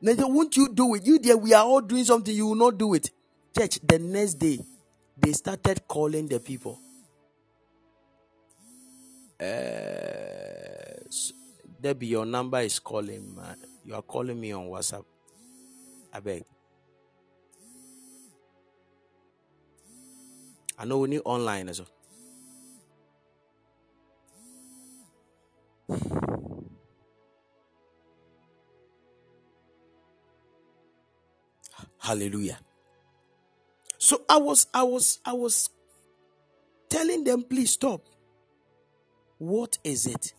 [0.00, 1.04] Now, won't you do it?
[1.04, 3.10] You there, we are all doing something, you will not do it.
[3.56, 4.58] Church, the next day,
[5.18, 6.80] they started calling the people.
[9.38, 9.44] Uh,
[11.80, 13.34] Debbie, your number is calling.
[13.36, 13.56] Man.
[13.84, 15.04] You are calling me on WhatsApp.
[16.12, 16.44] I beg.
[20.78, 21.97] I know we need online as well.
[31.98, 32.58] Hallelujah.
[33.98, 35.68] So I was I was I was
[36.88, 38.06] telling them please stop.
[39.38, 40.32] What is it?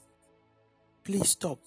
[1.03, 1.59] Please stop.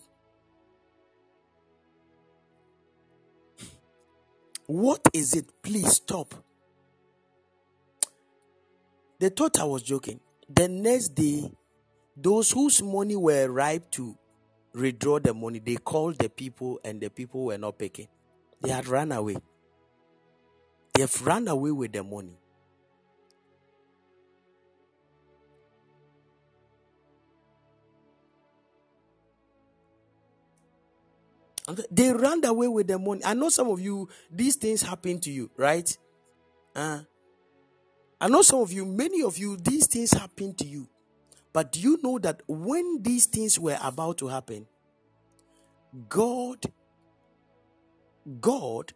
[4.66, 5.46] What is it?
[5.62, 6.34] Please stop.
[9.18, 10.20] They thought I was joking.
[10.48, 11.50] The next day,
[12.16, 14.16] those whose money were ripe to
[14.74, 18.08] withdraw the money, they called the people and the people were not picking.
[18.60, 19.36] They had run away.
[20.94, 22.36] They have run away with the money.
[31.90, 33.22] They ran away with the money.
[33.24, 35.96] I know some of you, these things happen to you, right?
[36.74, 37.00] Uh,
[38.20, 40.88] I know some of you, many of you, these things happen to you.
[41.52, 44.66] But do you know that when these things were about to happen,
[46.08, 46.64] God,
[48.40, 48.92] God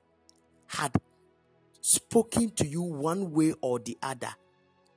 [0.66, 0.92] had
[1.80, 4.34] spoken to you one way or the other,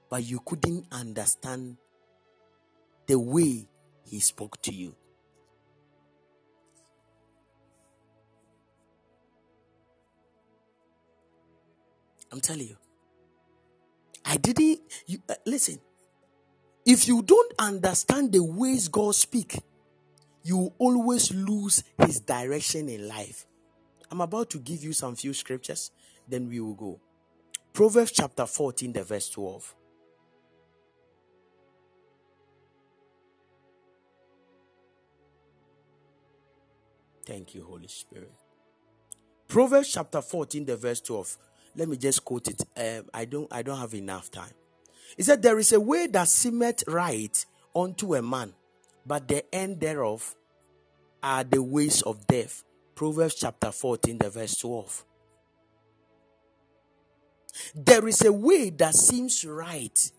[0.10, 1.78] but you couldn't understand
[3.08, 3.68] the way
[4.06, 4.96] He spoke to you.
[12.32, 12.78] I'm telling you.
[14.26, 14.82] I didn't.
[15.08, 15.80] You, uh, listen.
[16.92, 19.60] If you don't understand the ways God speak,
[20.42, 23.46] you always lose His direction in life.
[24.10, 25.92] I'm about to give you some few scriptures,
[26.28, 27.00] then we will go.
[27.74, 29.76] Proverbs chapter 14, the verse 12.
[37.24, 38.34] Thank you, Holy Spirit.
[39.48, 41.38] Proverbs chapter 14, the verse 12
[41.76, 42.64] let me just quote it.
[42.76, 44.54] Um, I don't I don't have enough time.
[45.18, 47.46] He said, There is a way that seemeth right
[47.76, 48.54] unto a man,
[49.06, 50.36] but the end thereof
[51.22, 52.64] are the ways of death.
[52.96, 55.06] Proverbs chapter 14, the verse 12.
[57.76, 60.12] There is a way that seems right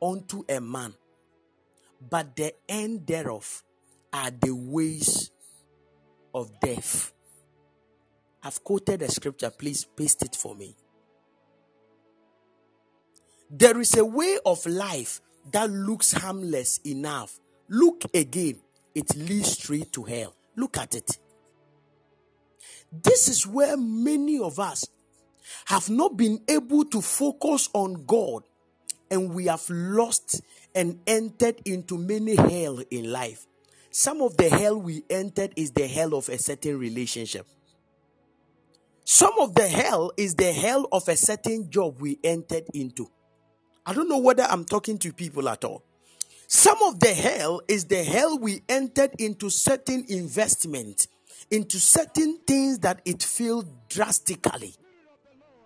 [0.00, 0.94] unto a man,
[2.10, 3.62] but the end thereof
[4.12, 5.30] are the ways
[6.34, 7.12] of death.
[8.42, 10.76] I've quoted a scripture, please paste it for me.
[13.54, 17.38] There is a way of life that looks harmless enough.
[17.68, 18.58] Look again,
[18.94, 20.34] it leads straight to hell.
[20.56, 21.18] Look at it.
[22.90, 24.86] This is where many of us
[25.66, 28.44] have not been able to focus on God
[29.10, 30.40] and we have lost
[30.74, 33.46] and entered into many hell in life.
[33.90, 37.46] Some of the hell we entered is the hell of a certain relationship.
[39.04, 43.10] Some of the hell is the hell of a certain job we entered into.
[43.84, 45.82] I don't know whether I'm talking to people at all.
[46.46, 51.06] Some of the hell is the hell we entered into certain investment,
[51.50, 54.74] into certain things that it failed drastically.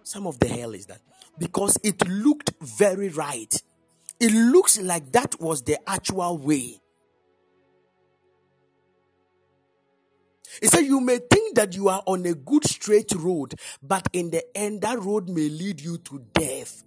[0.05, 1.01] Some of the hell is that
[1.39, 3.53] because it looked very right.
[4.19, 6.81] It looks like that was the actual way.
[10.61, 14.31] He said, You may think that you are on a good straight road, but in
[14.31, 16.86] the end, that road may lead you to death.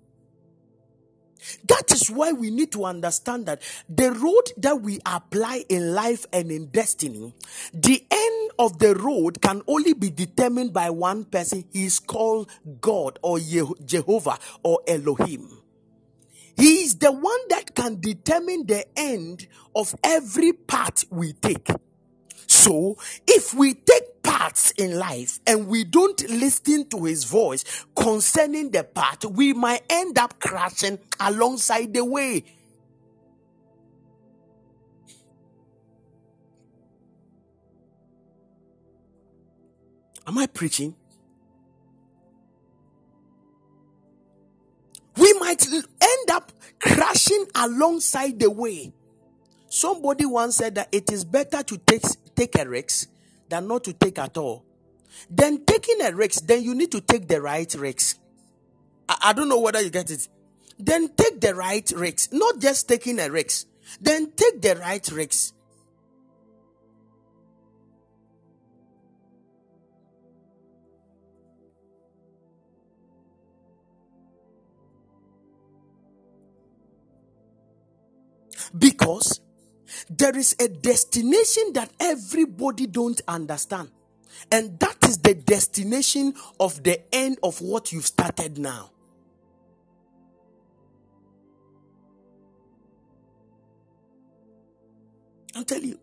[1.68, 6.26] That is why we need to understand that the road that we apply in life
[6.34, 7.34] and in destiny,
[7.74, 11.66] the end of the road can only be determined by one person.
[11.72, 12.50] He is called
[12.82, 15.60] God or Jehovah or Elohim.
[16.58, 21.70] He is the one that can determine the end of every path we take.
[22.48, 24.09] So, if we take
[24.40, 29.82] paths in life and we don't listen to his voice concerning the path, we might
[29.90, 32.46] end up crashing alongside the way.
[40.26, 40.96] Am I preaching?
[45.18, 48.94] We might end up crashing alongside the way.
[49.68, 52.04] Somebody once said that it is better to take
[52.36, 53.10] take a risk
[53.50, 54.66] than not to take at all.
[55.30, 58.18] then taking a risk, then you need to take the right risk.
[59.08, 60.28] I, I don't know whether you get it.
[60.78, 63.68] Then take the right risk, not just taking a risk.
[64.00, 65.56] Then take the right risk.
[78.78, 79.42] because
[80.10, 83.90] there is a destination that everybody don't understand.
[84.52, 88.92] And that is the destination of the end of what you've started now.
[95.56, 96.00] I'll tell you.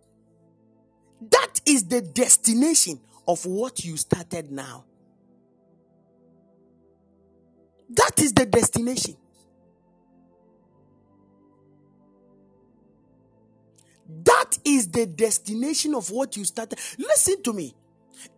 [1.31, 4.85] That is the destination of what you started now.
[7.89, 9.17] That is the destination
[14.09, 16.79] That is the destination of what you started.
[16.99, 17.75] Listen to me.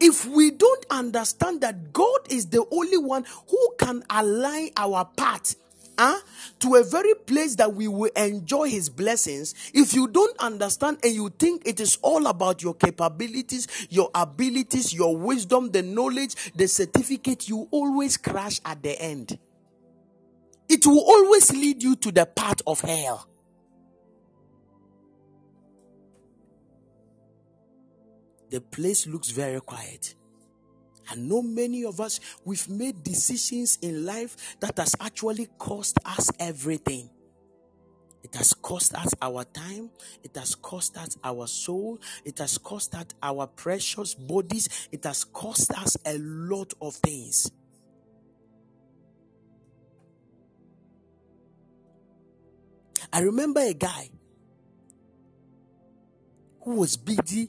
[0.01, 5.55] If we don't understand that God is the only one who can align our path
[5.97, 6.19] uh,
[6.61, 11.13] to a very place that we will enjoy his blessings, if you don't understand and
[11.13, 16.67] you think it is all about your capabilities, your abilities, your wisdom, the knowledge, the
[16.69, 19.39] certificate, you always crash at the end.
[20.69, 23.27] It will always lead you to the path of hell.
[28.51, 30.15] The place looks very quiet.
[31.11, 36.31] I know many of us, we've made decisions in life that has actually cost us
[36.39, 37.09] everything.
[38.23, 39.91] It has cost us our time.
[40.23, 41.99] It has cost us our soul.
[42.25, 44.89] It has cost us our precious bodies.
[44.93, 47.51] It has cost us a lot of things.
[53.11, 54.11] I remember a guy
[56.63, 57.49] who was busy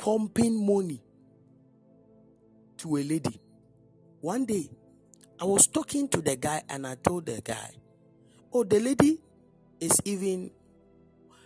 [0.00, 1.02] pumping money
[2.78, 3.38] to a lady.
[4.22, 4.70] One day,
[5.38, 7.70] I was talking to the guy and I told the guy,
[8.52, 9.20] Oh, the lady
[9.78, 10.50] is even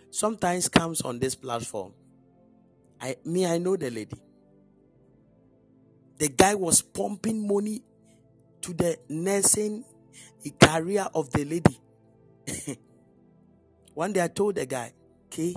[0.09, 1.93] sometimes comes on this platform.
[2.99, 4.21] I me, I know the lady.
[6.17, 7.83] The guy was pumping money
[8.61, 9.83] to the nursing
[10.59, 11.81] career of the lady.
[13.93, 14.93] One day I told the guy,
[15.25, 15.53] okay,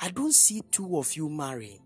[0.00, 1.81] I don't see two of you marrying.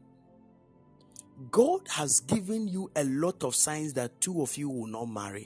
[1.51, 5.45] God has given you a lot of signs that two of you will not marry.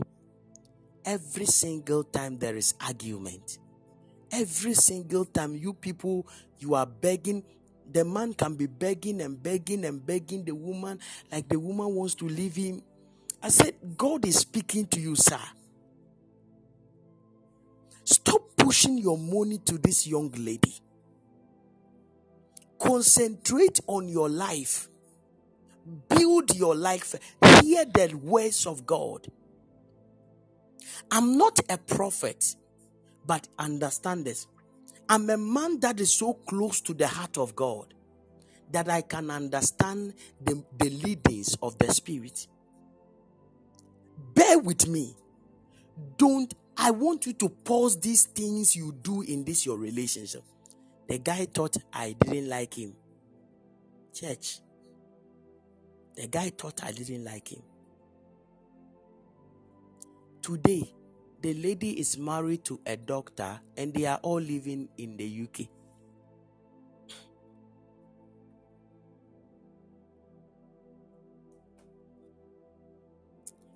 [1.05, 3.59] Every single time there is argument,
[4.31, 6.29] every single time you people
[6.59, 7.43] you are begging,
[7.91, 11.01] the man can be begging and begging and begging the woman
[11.33, 12.83] like the woman wants to leave him.
[13.43, 15.41] I said, God is speaking to you, sir.
[18.05, 20.75] Stop pushing your money to this young lady.
[22.79, 24.90] Concentrate on your life
[26.09, 27.15] build your life,
[27.63, 29.27] hear the words of God.
[31.11, 32.57] I'm not a prophet,
[33.27, 34.47] but understand this.
[35.09, 37.95] I'm a man that is so close to the heart of God
[38.71, 42.47] that I can understand the, the leadings of the Spirit.
[44.35, 45.17] Bear with me.
[46.17, 50.45] Don't, I want you to pause these things you do in this your relationship.
[51.09, 52.95] The guy thought I didn't like him.
[54.15, 54.61] Church,
[56.21, 57.63] the guy thought I didn't like him.
[60.43, 60.93] Today,
[61.41, 65.67] the lady is married to a doctor and they are all living in the UK.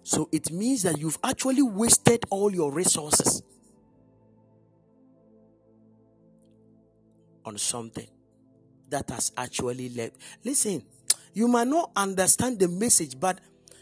[0.02, 3.42] So it means that you've actually wasted all your resources
[7.46, 8.08] on something
[8.90, 10.16] that has actually left.
[10.44, 10.84] Listen,
[11.34, 13.40] you might not understand the message, but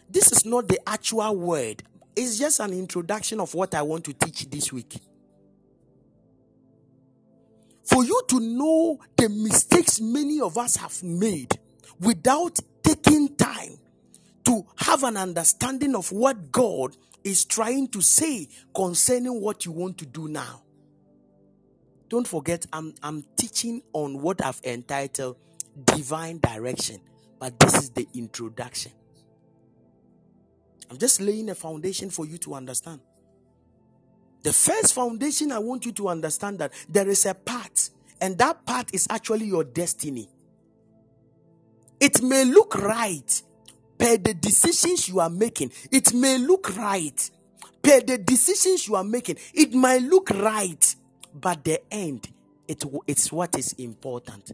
[0.08, 1.82] this is not the actual word.
[2.16, 4.98] It's just an introduction of what I want to teach this week.
[7.84, 11.58] For you to know the mistakes many of us have made
[12.00, 13.78] without taking time
[14.44, 19.98] to have an understanding of what God is trying to say concerning what you want
[19.98, 20.62] to do now.
[22.08, 25.36] Don't forget, I'm, I'm teaching on what I've entitled
[25.84, 27.00] Divine Direction.
[27.42, 28.92] But this is the introduction.
[30.88, 33.00] I'm just laying a foundation for you to understand.
[34.44, 37.90] The first foundation I want you to understand that there is a path,
[38.20, 40.28] and that path is actually your destiny.
[41.98, 43.42] It may look right
[43.98, 45.72] per the decisions you are making.
[45.90, 47.28] It may look right
[47.82, 49.38] per the decisions you are making.
[49.52, 50.94] It might look right,
[51.34, 52.28] but the end,
[52.68, 54.52] it, it's what is important.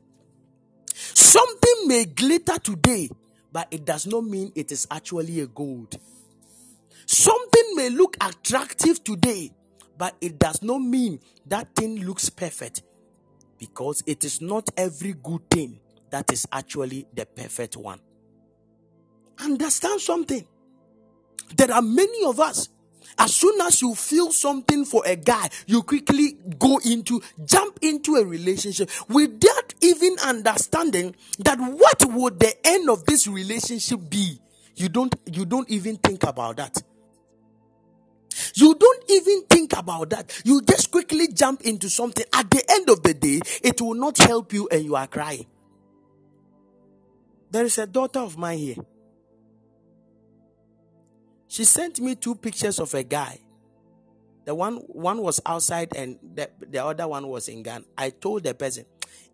[1.87, 3.09] May glitter today,
[3.53, 5.97] but it does not mean it is actually a gold.
[7.07, 9.53] Something may look attractive today,
[9.97, 12.83] but it does not mean that thing looks perfect
[13.59, 15.81] because it is not every good thing
[16.11, 18.01] that is actually the perfect one.
[19.43, 20.47] Understand something.
[21.57, 22.69] There are many of us
[23.19, 28.17] as soon as you feel something for a guy, you quickly go into, jump into
[28.17, 34.39] a relationship without even understanding that what would the end of this relationship be.
[34.77, 36.81] You don't, you don't even think about that.
[38.55, 40.41] You don't even think about that.
[40.45, 42.25] You just quickly jump into something.
[42.33, 45.47] At the end of the day, it will not help you and you are crying.
[47.51, 48.77] There is a daughter of mine here.
[51.49, 53.41] She sent me two pictures of a guy.
[54.45, 57.85] The one one was outside and the, the other one was in Ghana.
[57.97, 58.85] I told the person,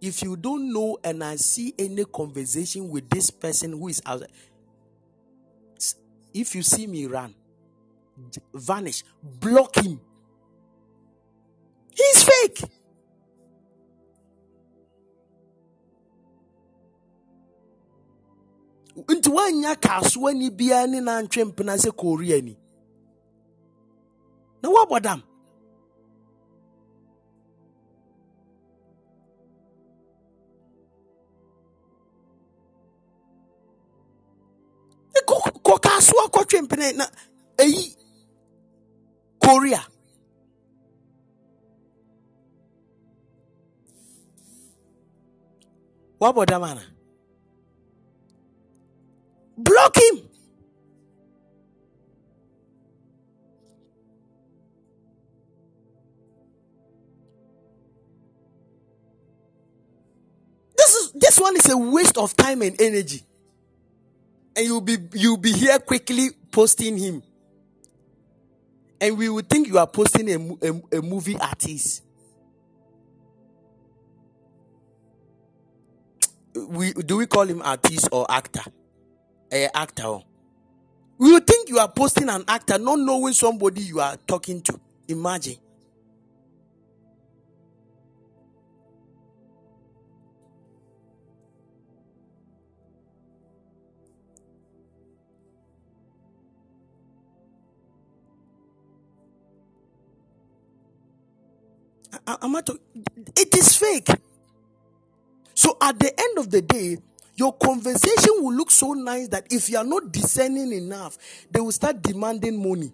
[0.01, 4.31] if you don't know and I see any conversation with this person who is outside,
[6.33, 7.35] if you see me run,
[8.53, 10.01] vanish, block him.
[11.95, 12.65] He's fake.
[18.97, 22.55] Nti woanya kasoani biara ne nantwe mpena sɛ koreani
[24.63, 25.21] na woabɔ dam.
[35.67, 37.05] Kɔ kasoa kɔtwe mpene na
[37.63, 37.83] ɛyi
[39.43, 39.81] korea
[46.21, 46.94] woabɔ ana
[49.57, 50.29] Block him.
[60.77, 63.23] This is this one is a waste of time and energy.
[64.57, 67.23] And you'll be you'll be here quickly posting him.
[69.01, 72.03] And we will think you are posting a, a, a movie artist.
[76.55, 78.63] We do we call him artist or actor?
[79.55, 80.05] A actor.
[80.07, 80.25] Oh.
[81.21, 84.81] You think you are posting an actor, not knowing somebody you are talking to.
[85.09, 85.57] Imagine.
[102.27, 102.69] I, am not.
[103.37, 104.09] It is fake.
[105.55, 106.99] So at the end of the day,
[107.37, 111.19] your conversation will look so nice that if you are not discerning enough,
[111.51, 112.93] they will start demanding money.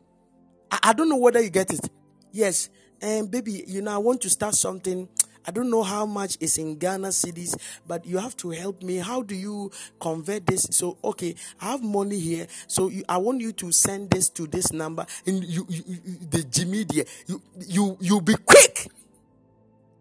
[0.71, 1.89] I, I don't know whether you get it.
[2.33, 2.71] Yes,
[3.03, 5.09] and um, baby, you know, I want to start something.
[5.47, 7.57] I don't know how much is in Ghana cedis,
[7.87, 8.97] but you have to help me.
[8.97, 10.67] How do you convert this?
[10.71, 12.47] So, okay, I have money here.
[12.67, 15.07] So, you, I want you to send this to this number.
[15.27, 15.97] And you, you, you
[16.31, 16.85] the Jimmy,
[17.27, 18.89] you, you, you be quick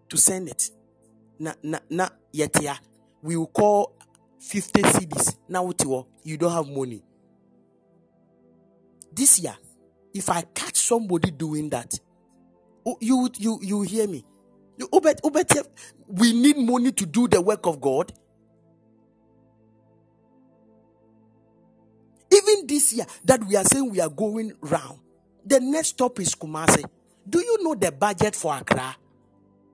[0.10, 0.72] to send it.
[1.40, 2.78] Na, na, na, yet, yeah.
[3.22, 3.94] We will call
[4.40, 5.36] 50 cedis.
[5.48, 7.04] Now what you you don't have money.
[9.14, 9.56] This year,
[10.14, 12.00] if I catch somebody doing that,
[12.86, 14.26] oh, you you you hear me?
[16.08, 18.14] We need money to do the work of God.
[22.32, 25.00] Even this year that we are saying we are going round,
[25.46, 26.86] the next stop is Kumasi.
[27.28, 28.96] Do you know the budget for Accra?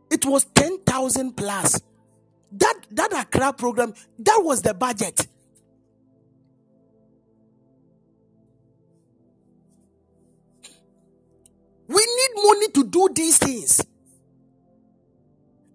[0.10, 1.82] It was 10,000 plus.
[2.58, 5.28] That that Accra program, that was the budget.
[11.88, 13.80] We need money to do these things.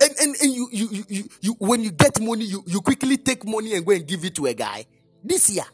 [0.02, 3.16] And, and, and you, you, you, you, you, when you get money, you, you quickly
[3.19, 4.86] take money and go and give it to a guy.
[5.23, 5.65] This year.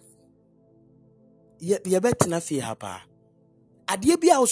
[1.60, 3.00] yɛbɛtena fie ha paa
[3.88, 4.46] adeɛ bi a wo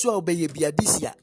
[0.72, 1.14] this year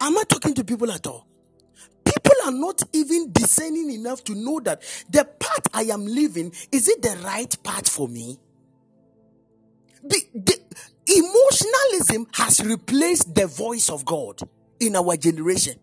[0.00, 1.26] Am I talking to people at all?
[2.04, 6.88] People are not even discerning enough to know that the path I am living is
[6.88, 8.38] it the right path for me?
[10.02, 10.58] The, the,
[11.08, 14.40] emotionalism has replaced the voice of God
[14.80, 15.74] in our generation.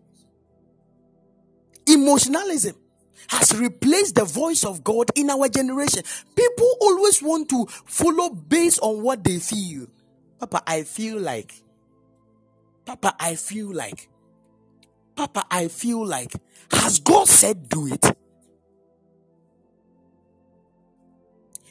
[1.86, 2.76] Emotionalism
[3.28, 6.02] has replaced the voice of God in our generation.
[6.34, 9.86] People always want to follow based on what they feel.
[10.38, 11.54] Papa, I feel like
[12.86, 14.08] Papa, I feel like.
[15.16, 16.32] Papa, I feel like.
[16.70, 18.04] Has God said do it?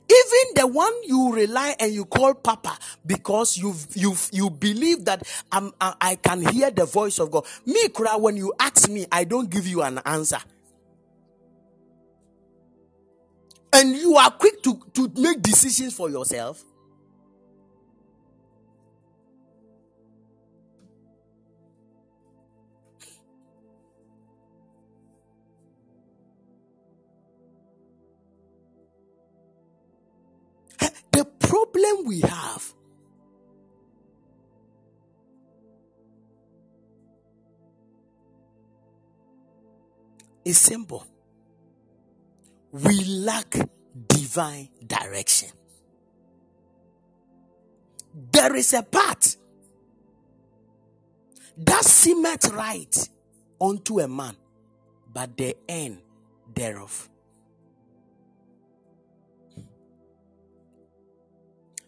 [0.08, 5.24] Even the one you rely and you call Papa because you you you believe that
[5.52, 7.46] I'm, I, I can hear the voice of God.
[7.66, 10.40] Me, cry when you ask me, I don't give you an answer.
[13.74, 16.64] And you are quick to, to make decisions for yourself.
[31.48, 32.74] Problem we have
[40.44, 41.06] is simple.
[42.72, 43.56] We lack
[44.08, 45.50] divine direction.
[48.32, 49.38] There is a path
[51.58, 53.10] that seemeth right
[53.60, 54.36] unto a man,
[55.14, 56.00] but the end
[56.54, 57.10] thereof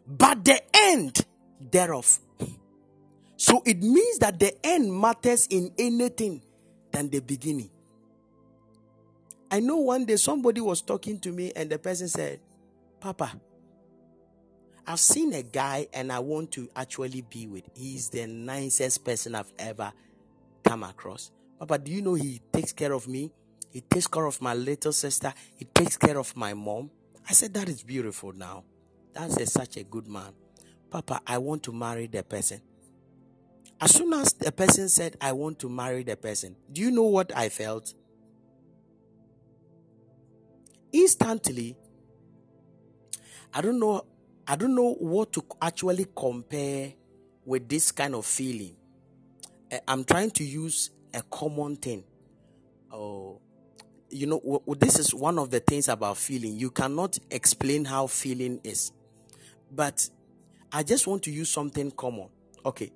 [0.08, 1.26] but the end
[1.60, 2.20] thereof.
[3.36, 6.42] So it means that the end matters in anything
[6.92, 7.70] than the beginning.
[9.52, 12.40] I know one day somebody was talking to me and the person said,
[13.00, 13.40] Papa,
[14.86, 17.64] I've seen a guy and I want to actually be with.
[17.76, 19.92] He's the nicest person I've ever
[20.64, 21.32] come across.
[21.60, 23.32] Papa, do you know he takes care of me?
[23.72, 25.34] He takes care of my little sister.
[25.58, 26.90] He takes care of my mom.
[27.30, 28.64] I said, That is beautiful now.
[29.18, 30.32] That's a, such a good man.
[30.92, 32.62] Papa, I want to marry the person.
[33.82, 37.04] As soon as the person said, I want to marry the person, do you know
[37.06, 37.96] what I felt?
[40.92, 41.76] Instantly,
[43.52, 44.06] I don't know,
[44.48, 46.94] I don't know what to actually compare
[47.44, 48.76] with this kind of feeling.
[49.72, 52.04] Eh, I'm trying to use a common thing.
[52.92, 53.42] Oh,
[54.12, 56.56] you know, this is one of the things about feeling.
[56.56, 58.92] You cannot explain how feeling is.
[59.72, 60.10] But
[60.72, 62.30] I just want to use something common.
[62.66, 62.92] Okay.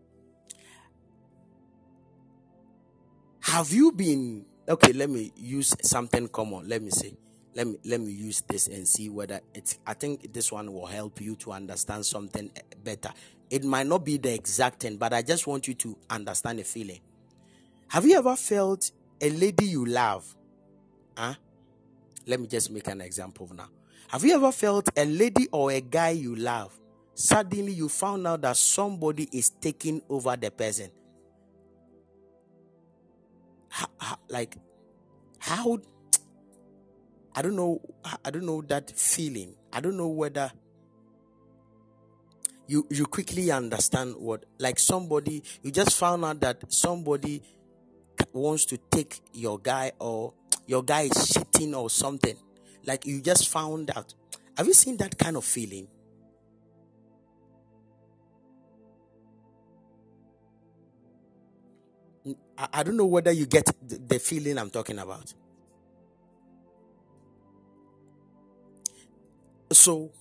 [3.41, 4.93] Have you been okay?
[4.93, 6.67] Let me use something common.
[6.67, 7.17] Let me say,
[7.55, 9.79] let me let me use this and see whether it's.
[9.85, 13.11] I think this one will help you to understand something eh, better.
[13.49, 16.63] It might not be the exact thing, but I just want you to understand the
[16.63, 17.01] feeling.
[17.89, 20.33] Have you ever felt a lady you love?
[21.17, 21.33] Huh?
[22.25, 23.67] Let me just make an example now.
[24.09, 26.77] Have you ever felt a lady or a guy you love?
[27.13, 30.89] Suddenly you found out that somebody is taking over the person.
[33.69, 34.57] How, how, like
[35.39, 35.79] how
[37.33, 37.81] I don't know
[38.25, 39.55] I don't know that feeling.
[39.71, 40.51] I don't know whether
[42.67, 47.41] you you quickly understand what like somebody you just found out that somebody
[48.33, 50.33] wants to take your guy or
[50.67, 52.35] your guy is cheating or something
[52.85, 54.13] like you just found out.
[54.57, 55.87] Have you seen that kind of feeling?
[62.57, 65.33] I, I don't know whether you get the, the feeling I'm talking about.
[69.71, 70.11] So,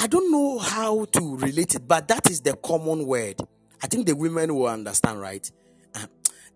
[0.00, 3.36] I don't know how to relate it, but that is the common word.
[3.82, 5.50] I think the women will understand, right?
[5.94, 6.06] Uh,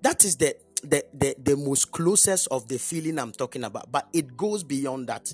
[0.00, 4.08] that is the the, the, the most closest of the feeling I'm talking about, but
[4.12, 5.32] it goes beyond that.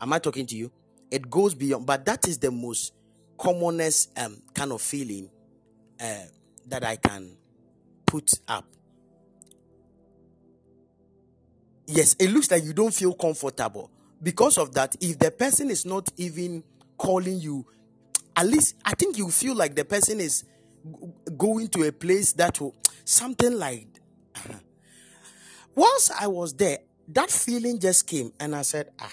[0.00, 0.70] Am I talking to you?
[1.10, 2.92] It goes beyond, but that is the most
[3.38, 5.30] commonest um, kind of feeling
[6.00, 6.24] uh,
[6.66, 7.36] that I can
[8.06, 8.64] put up.
[11.86, 13.90] Yes, it looks like you don't feel comfortable.
[14.22, 16.64] Because of that, if the person is not even
[16.96, 17.66] calling you,
[18.36, 20.44] at least I think you feel like the person is
[21.36, 22.74] going to a place that will
[23.04, 23.86] something like
[25.74, 26.78] once I was there,
[27.08, 29.12] that feeling just came, and I said, Ah,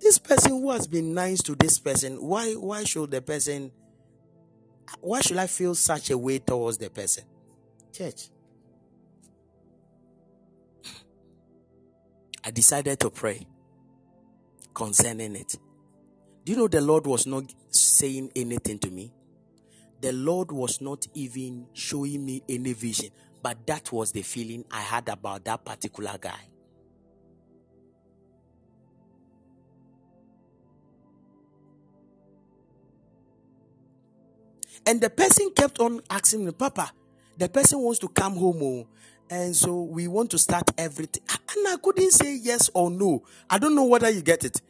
[0.00, 3.70] this person who has been nice to this person, why why should the person
[5.00, 7.24] why should I feel such a way towards the person?
[7.92, 8.28] Church.
[12.42, 13.46] I decided to pray
[14.74, 15.56] concerning it.
[16.44, 19.12] Do you know the Lord was not saying anything to me?
[20.00, 23.10] The Lord was not even showing me any vision.
[23.42, 26.48] But that was the feeling I had about that particular guy.
[34.86, 36.92] And the person kept on asking me, Papa,
[37.36, 38.60] the person wants to come home.
[38.62, 38.86] Oh,
[39.28, 41.22] and so we want to start everything.
[41.28, 43.22] And I couldn't say yes or no.
[43.48, 44.60] I don't know whether you get it.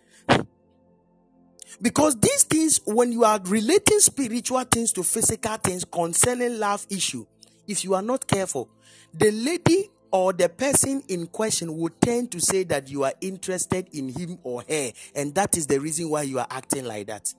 [1.80, 7.24] Because these things, when you are relating spiritual things to physical things concerning love issue,
[7.70, 8.68] if you are not careful,
[9.14, 13.88] the lady or the person in question will tend to say that you are interested
[13.92, 17.32] in him or her, and that is the reason why you are acting like that.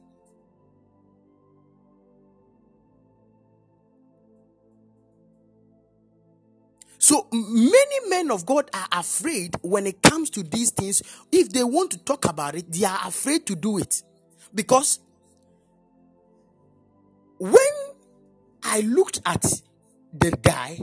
[6.97, 11.01] So many men of God are afraid when it comes to these things.
[11.31, 14.03] If they want to talk about it, they are afraid to do it.
[14.53, 14.99] Because
[17.39, 17.73] when
[18.63, 19.43] I looked at
[20.13, 20.79] the guy,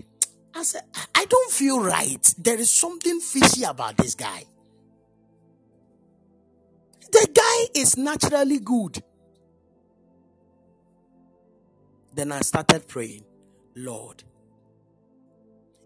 [0.54, 0.82] I said,
[1.14, 2.34] I don't feel right.
[2.38, 4.44] There is something fishy about this guy.
[7.10, 9.02] The guy is naturally good.
[12.14, 13.24] Then I started praying,
[13.76, 14.24] Lord,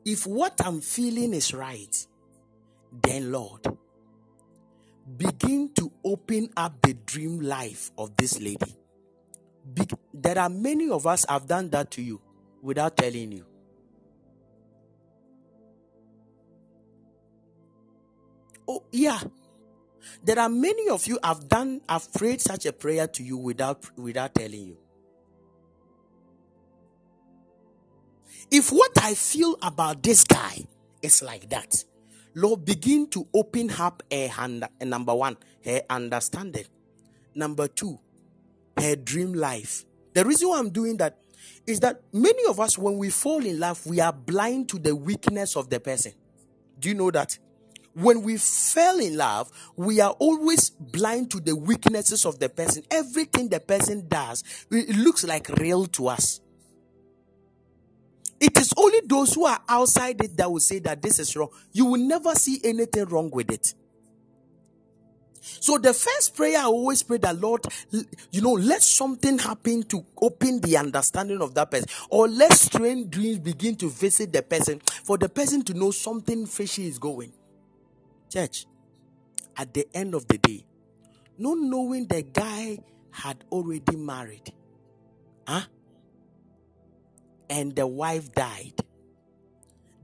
[0.05, 2.07] if what I'm feeling is right,
[3.03, 3.67] then Lord,
[5.17, 8.77] begin to open up the dream life of this lady.
[9.75, 12.21] Be- there are many of us have done that to you
[12.63, 13.45] without telling you.
[18.69, 19.21] Oh, yeah.
[20.25, 23.85] There are many of you have done have prayed such a prayer to you without
[23.99, 24.79] without telling you.
[28.51, 30.65] If what I feel about this guy
[31.03, 31.85] is like that,
[32.35, 34.67] Lord, begin to open up her hand.
[34.83, 36.67] Number one, her understanding.
[37.35, 37.99] Number two,
[38.79, 39.85] her dream life.
[40.15, 41.22] The reason why I'm doing that
[41.67, 44.95] is that many of us, when we fall in love, we are blind to the
[44.95, 46.13] weakness of the person.
[46.79, 47.39] Do you know that?
[47.95, 52.85] When we fell in love, we are always blind to the weaknesses of the person.
[52.91, 56.41] Everything the person does, it looks like real to us.
[58.41, 61.51] It is only those who are outside it that will say that this is wrong.
[61.73, 63.75] You will never see anything wrong with it.
[65.43, 67.65] So the first prayer I always pray that Lord,
[68.31, 73.11] you know, let something happen to open the understanding of that person, or let strange
[73.11, 77.33] dreams begin to visit the person for the person to know something fishy is going.
[78.33, 78.67] Church,
[79.57, 80.65] at the end of the day,
[81.37, 82.79] not knowing the guy
[83.11, 84.53] had already married,
[85.47, 85.63] huh?
[87.51, 88.73] and the wife died.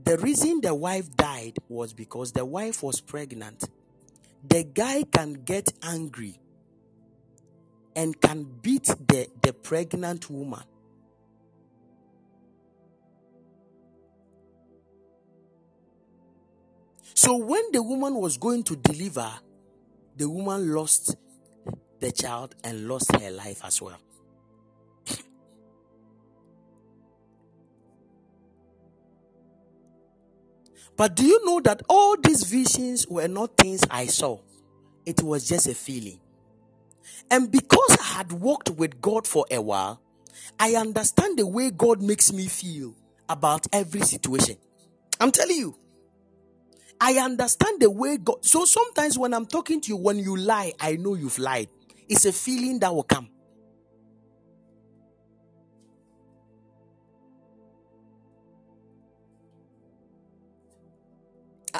[0.03, 3.67] The reason the wife died was because the wife was pregnant.
[4.47, 6.39] The guy can get angry
[7.95, 10.63] and can beat the, the pregnant woman.
[17.13, 19.29] So when the woman was going to deliver,
[20.15, 21.15] the woman lost
[21.99, 23.99] the child and lost her life as well.
[30.99, 34.41] But do you know that all these visions were not things I saw?
[35.05, 36.19] It was just a feeling.
[37.31, 40.01] And because I had walked with God for a while,
[40.59, 42.95] I understand the way God makes me feel
[43.29, 44.57] about every situation.
[45.21, 45.77] I'm telling you.
[46.99, 48.43] I understand the way God.
[48.43, 51.69] So sometimes when I'm talking to you, when you lie, I know you've lied.
[52.09, 53.29] It's a feeling that will come.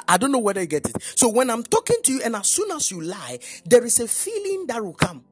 [0.08, 1.02] I don't know whether you get it.
[1.16, 4.08] So when I'm talking to you, and as soon as you lie, there is a
[4.08, 5.24] feeling that will come.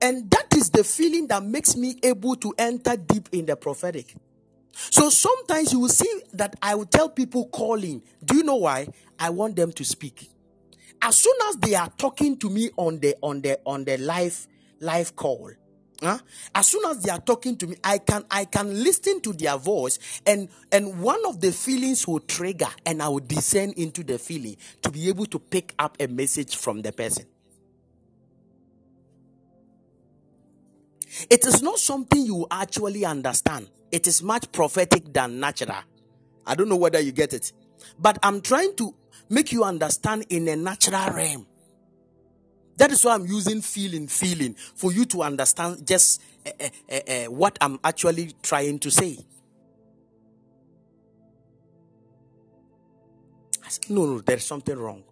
[0.00, 4.14] And that is the feeling that makes me able to enter deep in the prophetic.
[4.72, 8.02] So sometimes you will see that I will tell people calling.
[8.24, 8.88] Do you know why?
[9.18, 10.30] I want them to speak.
[11.02, 14.46] As soon as they are talking to me on the on the on the live
[14.80, 15.50] live call,
[16.02, 16.18] Huh?
[16.54, 19.58] As soon as they are talking to me, I can I can listen to their
[19.58, 24.18] voice, and and one of the feelings will trigger, and I will descend into the
[24.18, 27.26] feeling to be able to pick up a message from the person.
[31.28, 33.68] It is not something you actually understand.
[33.92, 35.82] It is much prophetic than natural.
[36.46, 37.52] I don't know whether you get it,
[37.98, 38.94] but I'm trying to
[39.28, 41.46] make you understand in a natural realm.
[42.80, 46.50] That is why I'm using feeling, feeling for you to understand just uh,
[46.90, 49.18] uh, uh, what I'm actually trying to say.
[53.62, 55.04] I said, no, no, there's something wrong.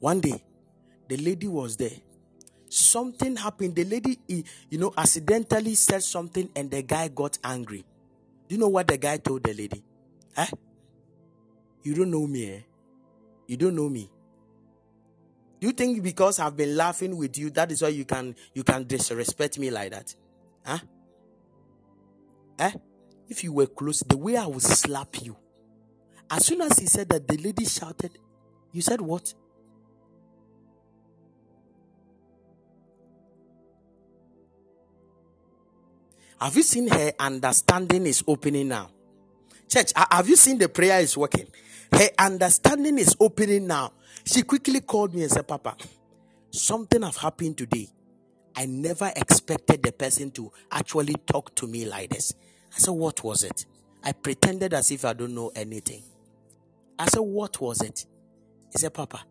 [0.00, 0.42] One day,
[1.08, 1.98] the lady was there.
[2.70, 3.74] Something happened.
[3.74, 7.84] The lady, you know, accidentally said something and the guy got angry.
[8.48, 9.84] Do you know what the guy told the lady?
[10.38, 10.46] Eh?
[11.82, 12.60] You don't know me, eh?
[13.46, 14.08] You don't know me.
[15.64, 18.84] You think because I've been laughing with you, that is why you can you can
[18.84, 20.14] disrespect me like that?
[20.62, 20.78] Huh?
[22.58, 22.72] Eh?
[23.30, 25.34] If you were close, the way I would slap you.
[26.30, 28.10] As soon as he said that, the lady shouted,
[28.72, 29.32] You said what?
[36.42, 38.90] Have you seen her understanding is opening now?
[39.66, 41.46] Church, have you seen the prayer is working?
[41.90, 43.92] Her understanding is opening now.
[44.24, 45.76] She quickly called me and said, Papa,
[46.50, 47.88] something have happened today.
[48.56, 52.32] I never expected the person to actually talk to me like this.
[52.74, 53.66] I said, What was it?
[54.02, 56.02] I pretended as if I don't know anything.
[56.98, 58.06] I said, What was it?
[58.72, 59.24] He said, Papa,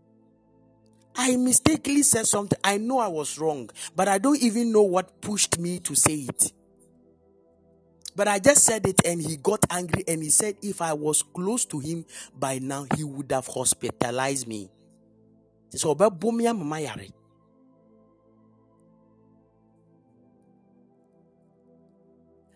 [1.16, 2.60] I mistakenly said something.
[2.64, 6.16] I know I was wrong, but I don't even know what pushed me to say
[6.16, 6.52] it.
[8.16, 11.24] But I just said it and he got angry and he said if I was
[11.24, 12.06] close to him
[12.38, 14.70] by now, he would have hospitalized me.
[15.76, 17.08] So, mama yare.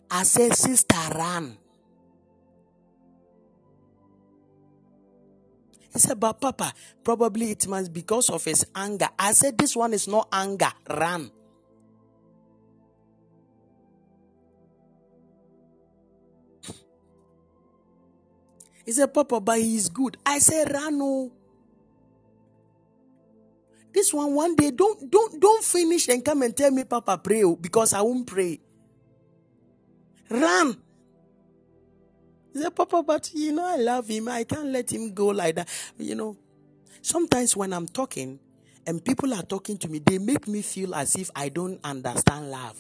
[0.10, 1.58] I said, Sister, run.
[5.94, 6.74] He said, But Papa,
[7.04, 9.10] probably it must because of his anger.
[9.18, 10.72] I said, This one is not anger.
[10.90, 11.32] Run.
[18.86, 20.18] He said, Papa, but he is good.
[20.26, 21.00] I said, Run.
[21.02, 21.32] Oh.
[23.94, 27.44] This one, one day, don't don't don't finish and come and tell me, Papa, pray
[27.44, 28.60] oh, because I won't pray.
[30.30, 30.78] Run.
[32.54, 34.28] He said, Papa, but you know, I love him.
[34.28, 35.70] I can't let him go like that.
[35.98, 36.38] You know,
[37.02, 38.40] sometimes when I'm talking
[38.86, 42.52] and people are talking to me, they make me feel as if I don't understand
[42.52, 42.78] love.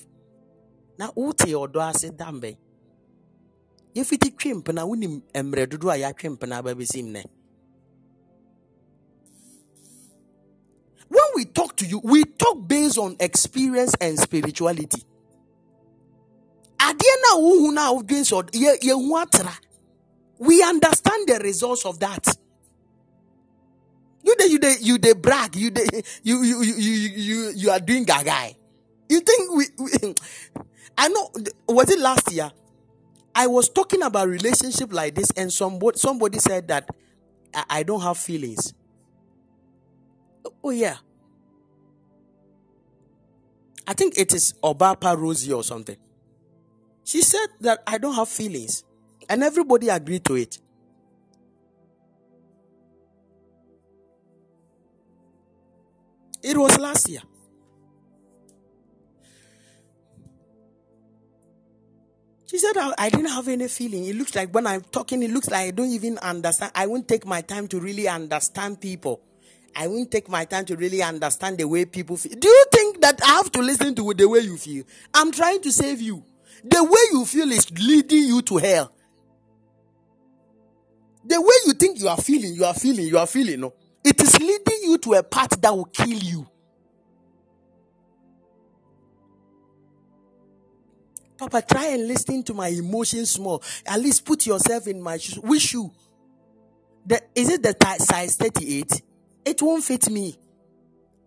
[0.97, 2.57] Now, Uti or do I say dambe?
[3.93, 7.23] It crimp na unim emre dodo a yatwemp na babesim ne.
[11.09, 15.03] When we talk to you, we talk based on experience and spirituality.
[20.39, 22.37] We understand the results of that.
[24.23, 25.85] You they you they you they brag, you they
[26.23, 28.53] you you you you you, you are doing gaga.
[29.09, 30.15] You think we, we
[30.97, 31.31] I know
[31.67, 32.51] was it last year?
[33.33, 36.89] I was talking about relationship like this, and somebody somebody said that
[37.53, 38.73] I, I don't have feelings.
[40.63, 40.97] Oh yeah.
[43.87, 45.97] I think it is Obapa Rosie or something.
[47.05, 48.83] She said that I don't have feelings.
[49.29, 50.59] And everybody agreed to it.
[56.43, 57.21] It was last year.
[62.45, 64.05] She said, I, didn't have any feeling.
[64.05, 66.71] It looks like when I'm talking, it looks like I don't even understand.
[66.73, 69.21] I won't take my time to really understand people.
[69.79, 72.33] I won't take my time to really understand the way people feel.
[72.35, 74.83] Do you think that I have to listen to the way you feel?
[75.13, 76.23] I'm trying to save you.
[76.63, 78.91] The way you feel is leading you to hell.
[81.23, 83.73] The way you think you are feeling, you are feeling, you are feeling, no.
[84.03, 86.47] It is leading you to a path that will kill you.
[91.37, 93.59] Papa, try and listen to my emotions more.
[93.85, 95.37] At least put yourself in my shoes.
[95.37, 95.91] Wish you.
[97.05, 99.03] The, is it the size 38?
[99.47, 100.37] It won't fit me.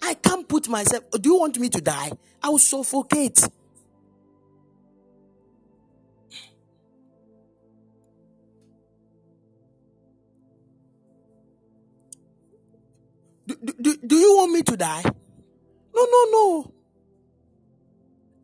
[0.02, 1.04] I can't put myself.
[1.10, 2.12] Do you want me to die?
[2.42, 3.48] I will suffocate.
[13.46, 15.02] Do, do, do you want me to die?
[15.02, 16.72] No, no, no.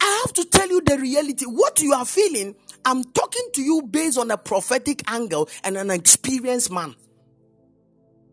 [0.01, 1.45] I have to tell you the reality.
[1.45, 5.91] What you are feeling, I'm talking to you based on a prophetic angle and an
[5.91, 6.97] experienced man.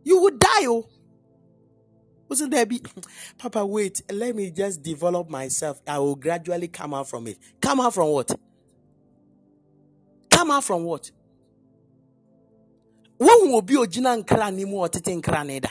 [0.06, 0.88] You would die, oh.
[2.34, 2.82] Wasn't there be
[3.38, 5.80] Papa, wait, let me just develop myself.
[5.88, 7.38] I will gradually come out from it.
[7.62, 8.32] Come out from what?
[10.32, 11.12] Come out from what?
[13.20, 15.70] When will be ojina nkra ni mu otete nkra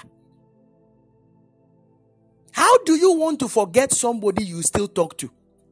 [2.53, 5.31] how do you want to forget somebody you still talk to?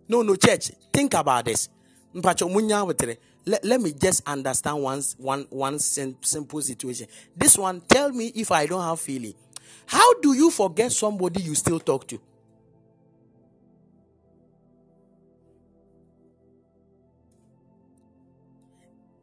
[0.09, 0.73] No, no, church.
[0.93, 1.69] Think about this.
[2.15, 7.07] Let, let me just understand one, one, one simple situation.
[7.37, 9.35] This one, tell me if I don't have feeling.
[9.87, 12.21] How do you forget somebody you still talk to?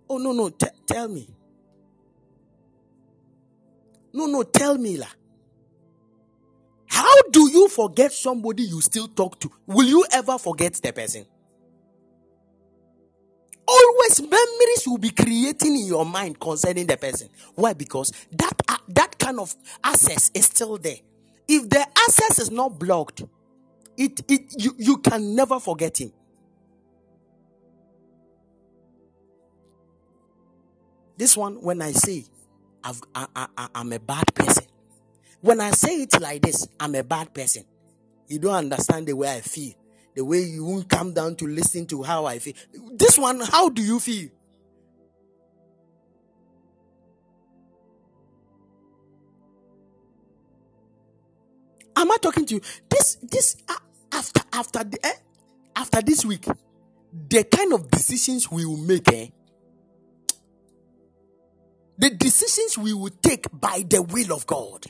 [0.10, 1.28] Oh, no, no, t- tell me.
[4.14, 4.98] No, no, tell me.
[4.98, 5.08] La.
[6.88, 9.52] How do you forget somebody you still talk to?
[9.68, 11.26] Will you ever forget the person?
[13.68, 17.30] Always memories will be creating in your mind concerning the person.
[17.56, 17.74] Why?
[17.74, 18.54] Because that
[18.90, 20.98] that kind of access is still there.
[21.48, 23.24] If the access is not blocked,
[23.98, 26.14] it, it you, you can never forget him.
[31.18, 32.26] This one, when I say
[32.84, 33.28] I've, I,
[33.58, 34.66] I, I'm a bad person,
[35.42, 37.64] when I say it like this, I'm a bad person.
[38.28, 39.74] You don't understand the way I feel.
[40.16, 42.54] The way you won't come down to listen to how I feel.
[42.94, 44.30] This one, how do you feel?
[51.98, 52.62] Am I talking to you?
[52.90, 53.74] This, this, uh,
[54.12, 55.14] after, after the, eh?
[55.76, 56.46] after this week,
[57.30, 59.28] the kind of decisions we will make, eh?
[61.98, 64.86] The decisions we will take by the will of God.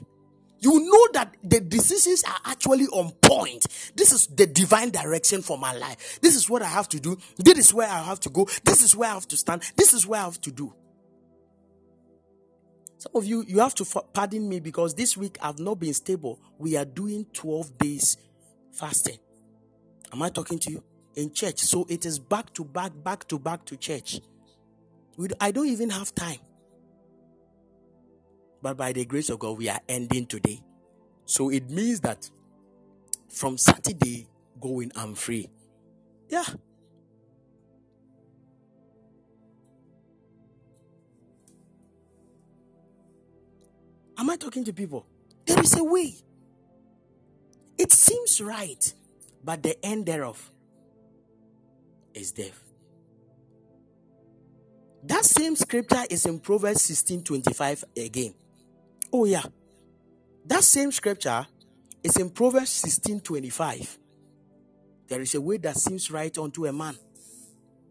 [0.60, 3.68] You know that the decisions are actually on point.
[3.96, 6.20] This is the divine direction for my life.
[6.22, 7.18] This is what I have to do.
[7.38, 8.50] This is where I have to go.
[8.66, 9.62] This is where I have to stand.
[9.78, 10.74] This is where I have to do.
[13.08, 16.42] Some of you, you have to pardon me because this week I've not been stable.
[16.58, 18.18] We are doing 12 days
[18.74, 19.18] fasting.
[20.12, 20.84] Am I talking to you?
[21.16, 21.60] In church.
[21.60, 24.20] So it is back to back, back to back to church.
[25.40, 26.40] I don't even have time.
[28.62, 30.62] But by the grace of God, we are ending today.
[31.26, 32.30] So it means that
[33.30, 34.28] from Saturday
[34.60, 35.50] going, I'm free.
[36.28, 36.44] Yeah.
[44.18, 45.06] Am I talking to people?
[45.46, 46.16] There is a way.
[47.78, 48.94] It seems right,
[49.44, 50.52] but the end thereof
[52.14, 52.64] is death.
[55.04, 58.34] That same scripture is in Proverbs 16 25 again.
[59.14, 59.44] Oh, yeah.
[60.46, 61.46] That same scripture
[62.04, 64.00] is in Proverbs 16 25.
[65.08, 66.98] There is a way that seems right unto a man,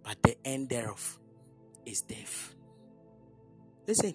[0.02, 1.18] but the end thereof
[1.86, 2.54] is death.
[3.86, 4.14] Listen,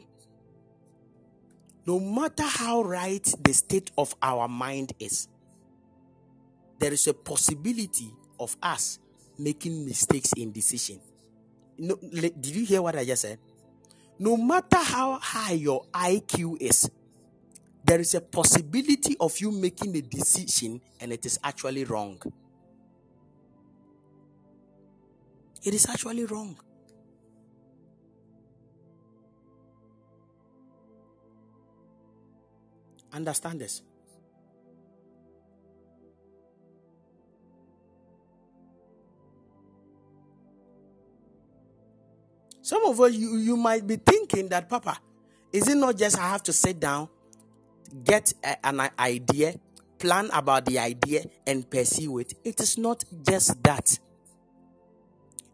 [1.85, 5.27] no matter how right the state of our mind is,
[6.79, 8.99] there is a possibility of us
[9.37, 10.99] making mistakes in decision.
[11.77, 13.39] No, did you hear what I just said?
[14.19, 16.89] No matter how high your IQ is,
[17.83, 22.21] there is a possibility of you making a decision and it is actually wrong.
[25.63, 26.57] It is actually wrong.
[33.13, 33.81] Understand this.
[42.61, 44.97] Some of us, you, you might be thinking that, Papa,
[45.51, 47.09] is it not just I have to sit down,
[48.03, 49.55] get a, an idea,
[49.99, 52.33] plan about the idea, and pursue it?
[52.45, 53.99] It is not just that.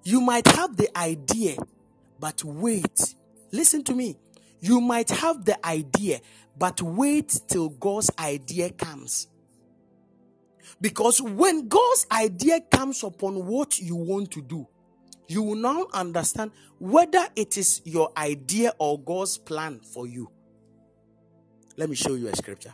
[0.04, 1.58] You might have the idea,
[2.20, 3.16] but wait.
[3.52, 4.18] Listen to me.
[4.60, 6.20] You might have the idea,
[6.58, 9.28] but wait till God's idea comes.
[10.82, 14.68] Because when God's idea comes upon what you want to do,
[15.28, 20.30] you will now understand whether it is your idea or God's plan for you.
[21.76, 22.74] Let me show you a scripture.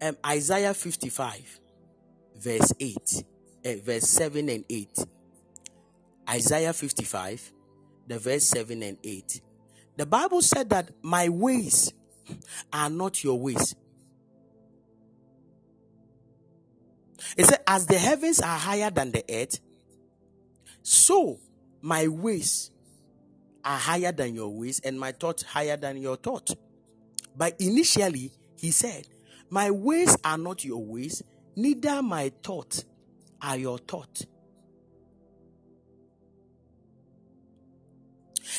[0.00, 1.60] Um, Isaiah 55,
[2.36, 2.96] verse 8,
[3.64, 4.98] uh, verse 7 and 8.
[6.28, 7.52] Isaiah 55,
[8.06, 9.40] the verse 7 and 8.
[9.96, 11.92] The Bible said that my ways
[12.72, 13.74] are not your ways.
[17.36, 19.58] It said, as the heavens are higher than the earth,
[20.82, 21.40] so
[21.80, 22.70] my ways
[23.64, 26.50] are higher than your ways, and my thoughts higher than your thought.
[27.36, 29.08] But initially, he said,
[29.50, 31.22] My ways are not your ways,
[31.56, 32.84] neither my thoughts
[33.42, 34.26] are your thoughts.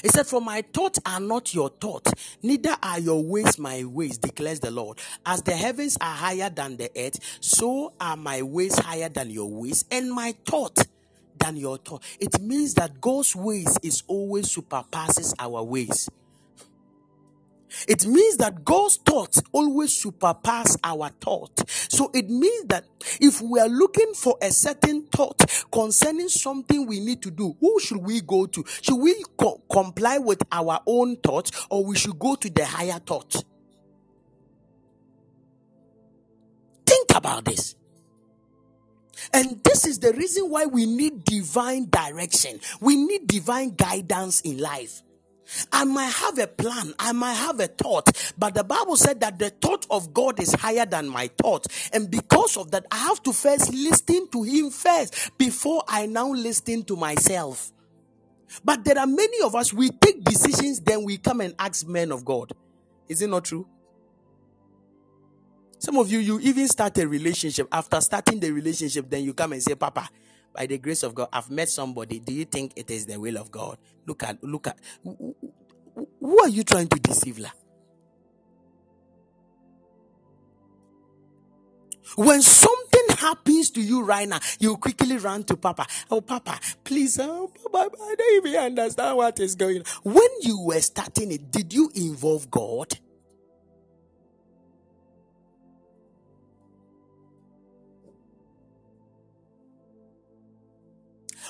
[0.01, 2.11] He said, For my thoughts are not your thoughts,
[2.41, 4.99] neither are your ways my ways, declares the Lord.
[5.25, 9.49] As the heavens are higher than the earth, so are my ways higher than your
[9.49, 10.85] ways, and my thoughts
[11.39, 12.03] than your thought.
[12.19, 16.09] It means that God's ways is always superpasses our ways.
[17.87, 21.69] It means that God's thoughts always surpass our thought.
[21.69, 22.85] So it means that
[23.19, 27.79] if we are looking for a certain thought concerning something we need to do, who
[27.79, 28.63] should we go to?
[28.81, 32.99] Should we co- comply with our own thoughts or we should go to the higher
[32.99, 33.43] thought?
[36.85, 37.75] Think about this.
[39.33, 42.59] And this is the reason why we need divine direction.
[42.79, 45.01] We need divine guidance in life.
[45.71, 49.39] I might have a plan, I might have a thought, but the Bible said that
[49.39, 51.67] the thought of God is higher than my thought.
[51.93, 56.29] And because of that, I have to first listen to Him first before I now
[56.31, 57.71] listen to myself.
[58.63, 62.11] But there are many of us, we take decisions, then we come and ask men
[62.11, 62.53] of God.
[63.07, 63.67] Is it not true?
[65.79, 67.67] Some of you, you even start a relationship.
[67.71, 70.09] After starting the relationship, then you come and say, Papa,
[70.57, 72.19] by the grace of God, I've met somebody.
[72.19, 73.77] Do you think it is the will of God?
[74.07, 77.37] Look at, look at, who are you trying to deceive?
[77.37, 77.49] La?
[82.15, 85.85] When something happens to you right now, you quickly run to Papa.
[86.09, 89.83] Oh, Papa, please, oh, Papa, I don't even understand what is going on.
[90.13, 92.97] When you were starting it, did you involve God?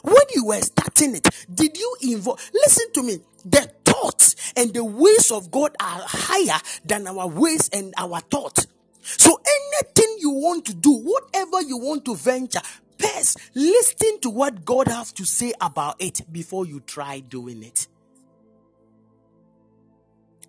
[0.04, 2.50] When you were starting it, did you involve?
[2.54, 3.20] Listen to me.
[3.46, 8.68] The thoughts and the ways of God are higher than our ways and our thoughts.
[9.02, 12.62] So anything you want to do, whatever you want to venture,
[13.00, 17.88] first listen to what God has to say about it before you try doing it.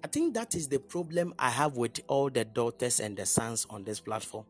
[0.03, 3.67] I think that is the problem I have with all the daughters and the sons
[3.69, 4.45] on this platform.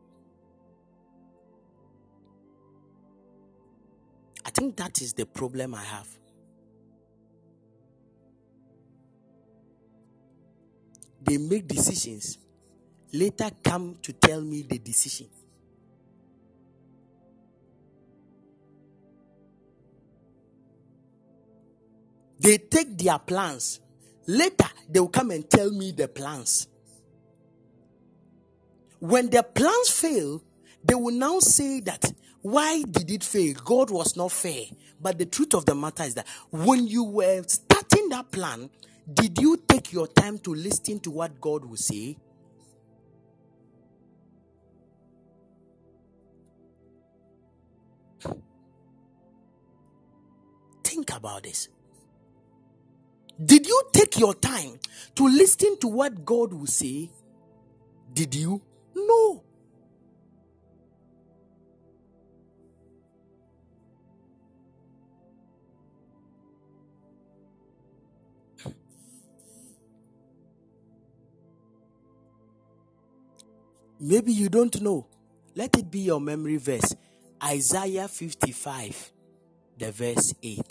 [4.49, 6.07] I think that is the problem I have.
[11.21, 12.39] They make decisions,
[13.13, 15.27] later come to tell me the decision.
[22.39, 23.79] They take their plans.
[24.25, 26.67] Later, they will come and tell me the plans.
[28.97, 30.41] When the plans fail,
[30.83, 32.11] they will now say that
[32.41, 33.53] why did it fail?
[33.65, 34.63] God was not fair.
[35.01, 38.69] But the truth of the matter is that when you were starting that plan,
[39.13, 42.17] did you take your time to listen to what God will say?
[50.83, 51.69] Think about this.
[53.43, 54.79] Did you take your time
[55.15, 57.09] to listen to what God will say?
[58.13, 58.61] Did you?
[58.95, 59.43] No.
[73.99, 75.07] Maybe you don't know.
[75.55, 76.95] Let it be your memory verse.
[77.43, 79.11] Isaiah 55,
[79.77, 80.61] the verse 8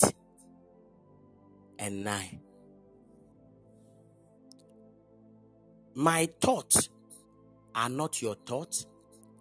[1.78, 2.40] and 9.
[5.94, 6.88] My thoughts
[7.74, 8.86] are not your thoughts,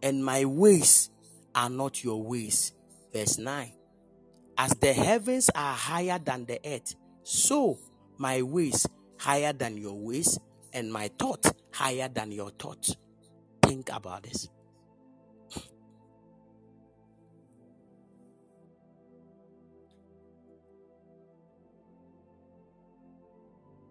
[0.04, 1.10] and my ways
[1.56, 2.74] are not your ways.
[3.14, 3.72] Verse 9.
[4.58, 7.80] As the heavens are higher than the earth, so
[8.18, 8.86] my ways
[9.18, 10.40] higher than your ways,
[10.74, 12.96] and my thoughts higher than your thoughts.
[13.68, 14.48] Think about this.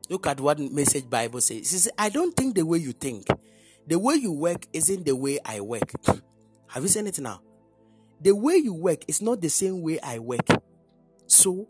[0.08, 1.58] Look at what message Bible says.
[1.58, 3.26] It says, I don't think the way you think.
[3.86, 5.92] The way you work isn't the way I work.
[6.68, 7.42] Have you seen it now?
[8.20, 10.48] The way you work is not the same way I work.
[11.26, 11.68] So,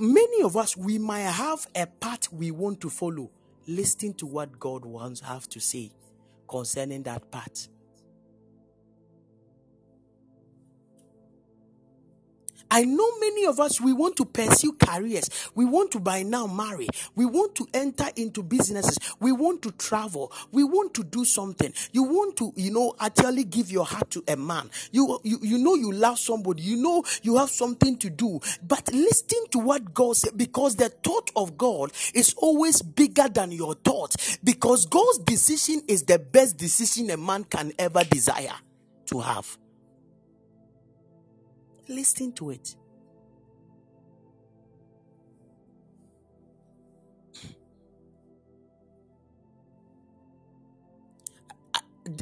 [0.00, 3.30] many of us, we might have a path we want to follow.
[3.68, 5.92] Listen to what God wants have to say
[6.48, 7.68] concerning that path.
[12.70, 15.30] I know many of us, we want to pursue careers.
[15.54, 16.88] We want to by now marry.
[17.14, 18.98] We want to enter into businesses.
[19.20, 20.32] We want to travel.
[20.52, 21.72] We want to do something.
[21.92, 24.70] You want to, you know, actually give your heart to a man.
[24.90, 26.62] You, you, you know you love somebody.
[26.62, 28.40] You know you have something to do.
[28.66, 33.52] But listen to what God said because the thought of God is always bigger than
[33.52, 38.54] your thought because God's decision is the best decision a man can ever desire
[39.06, 39.56] to have.
[41.88, 42.74] Listen to it.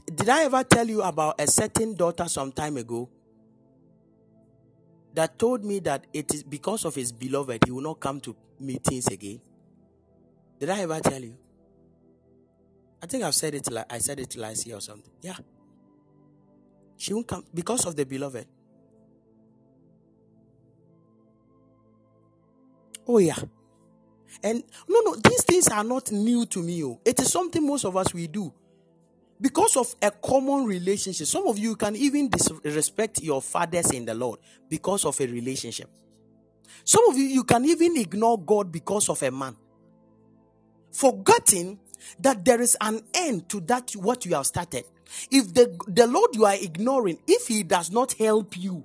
[0.07, 3.09] Did I ever tell you about a certain daughter some time ago
[5.15, 8.35] that told me that it is because of his beloved he will not come to
[8.59, 9.41] meetings again?
[10.59, 11.37] Did I ever tell you?
[13.03, 13.69] I think I've said it.
[13.91, 15.13] I said it last year or something.
[15.21, 15.37] Yeah,
[16.97, 18.47] she won't come because of the beloved.
[23.07, 23.39] Oh, yeah.
[24.43, 26.85] And no, no, these things are not new to me.
[26.85, 27.01] Oh.
[27.05, 28.53] It is something most of us we do.
[29.41, 31.27] Because of a common relationship.
[31.27, 35.89] Some of you can even disrespect your fathers in the Lord because of a relationship.
[36.85, 39.57] Some of you, you can even ignore God because of a man.
[40.93, 41.79] Forgetting
[42.21, 44.85] that there is an end to that what you have started.
[45.31, 48.85] If the, the Lord you are ignoring, if he does not help you,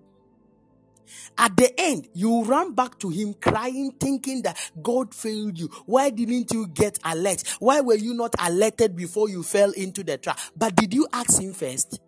[1.38, 5.68] at the end, you run back to him crying, thinking that God failed you.
[5.86, 7.44] Why didn't you get alert?
[7.60, 10.40] Why were you not alerted before you fell into the trap?
[10.56, 12.00] But did you ask him first?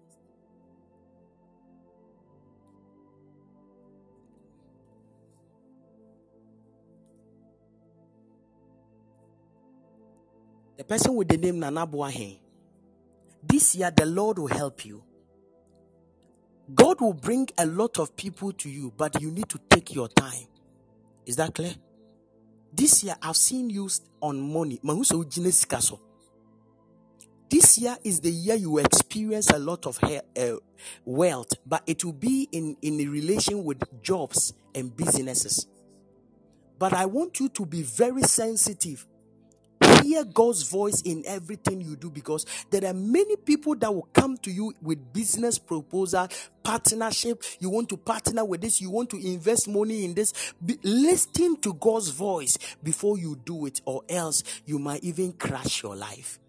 [10.77, 12.39] The person with the name Nana Boahen.
[13.43, 15.03] This year, the Lord will help you
[16.75, 20.07] God will bring a lot of people to you, but you need to take your
[20.07, 20.47] time.
[21.25, 21.73] Is that clear?
[22.73, 23.89] This year, I've seen you
[24.21, 24.79] on money.
[27.49, 30.55] This year is the year you experience a lot of uh,
[31.03, 35.67] wealth, but it will be in, in relation with jobs and businesses.
[36.79, 39.05] But I want you to be very sensitive.
[40.01, 44.37] Hear God's voice in everything you do because there are many people that will come
[44.37, 46.27] to you with business proposal,
[46.63, 47.43] partnership.
[47.59, 50.33] You want to partner with this, you want to invest money in this.
[50.63, 55.83] Be, listen to God's voice before you do it, or else you might even crash
[55.83, 56.39] your life.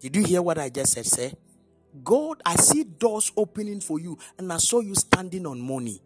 [0.00, 1.06] Did you hear what I just said?
[1.06, 1.34] Say,
[2.02, 6.02] God, I see doors opening for you, and I saw you standing on money.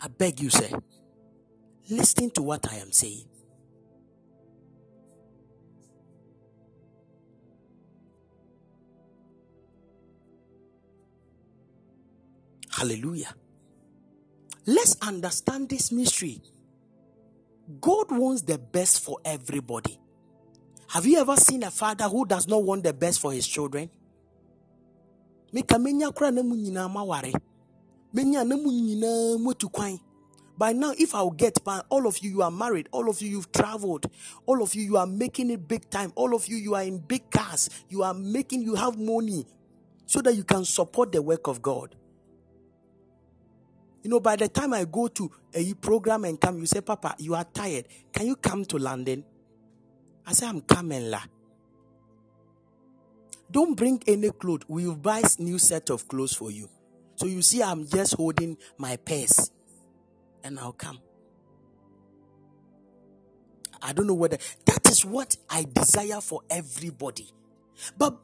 [0.00, 0.68] I beg you, sir,
[1.90, 3.24] listen to what I am saying.
[12.70, 13.34] Hallelujah.
[14.66, 16.42] Let's understand this mystery.
[17.80, 19.98] God wants the best for everybody.
[20.90, 23.90] Have you ever seen a father who does not want the best for his children?
[25.52, 25.62] Na
[26.88, 27.32] maware.
[28.14, 29.98] Menya na.
[30.58, 33.28] By now, if I'll get by all of you, you are married, all of you,
[33.28, 34.06] you've traveled,
[34.44, 36.98] all of you, you are making it big time, all of you, you are in
[36.98, 39.46] big cars, you are making, you have money
[40.04, 41.94] so that you can support the work of God.
[44.02, 47.14] You know, by the time I go to a program and come, you say, Papa,
[47.18, 47.86] you are tired.
[48.12, 49.24] Can you come to London?
[50.26, 51.20] I say, I'm coming, la.
[53.50, 54.64] Don't bring any clothes.
[54.66, 56.68] We'll buy new set of clothes for you.
[57.14, 59.50] So you see, I'm just holding my purse
[60.44, 61.00] and I'll come.
[63.82, 67.30] I don't know whether that is what I desire for everybody.
[67.96, 68.16] But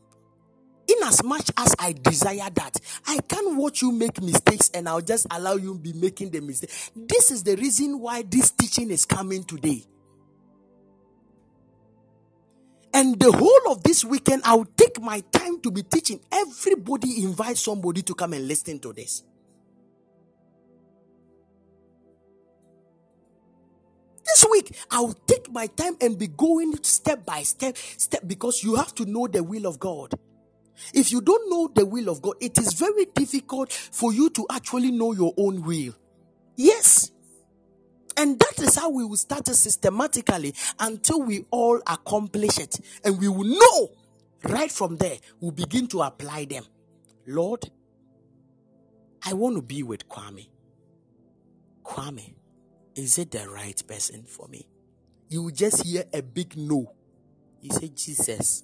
[0.89, 2.77] in as much as I desire that,
[3.07, 6.71] I can't watch you make mistakes and I'll just allow you be making the mistake.
[6.95, 9.85] This is the reason why this teaching is coming today.
[12.93, 16.21] And the whole of this weekend, I'll take my time to be teaching.
[16.31, 19.25] Everybody invite somebody to come and listen to this.
[24.27, 28.77] This week, I'll take my time and be going step by step, step because you
[28.77, 30.15] have to know the will of God.
[30.93, 34.47] If you don't know the will of God, it is very difficult for you to
[34.51, 35.95] actually know your own will.
[36.57, 37.11] Yes.
[38.17, 42.77] And that is how we will start it systematically until we all accomplish it.
[43.05, 43.91] And we will know
[44.45, 46.65] right from there, we'll begin to apply them.
[47.27, 47.71] Lord,
[49.25, 50.49] I want to be with Kwame.
[51.83, 52.35] Kwame,
[52.97, 54.67] is it the right person for me?
[55.29, 56.93] You will just hear a big no.
[57.61, 58.63] You say, Jesus.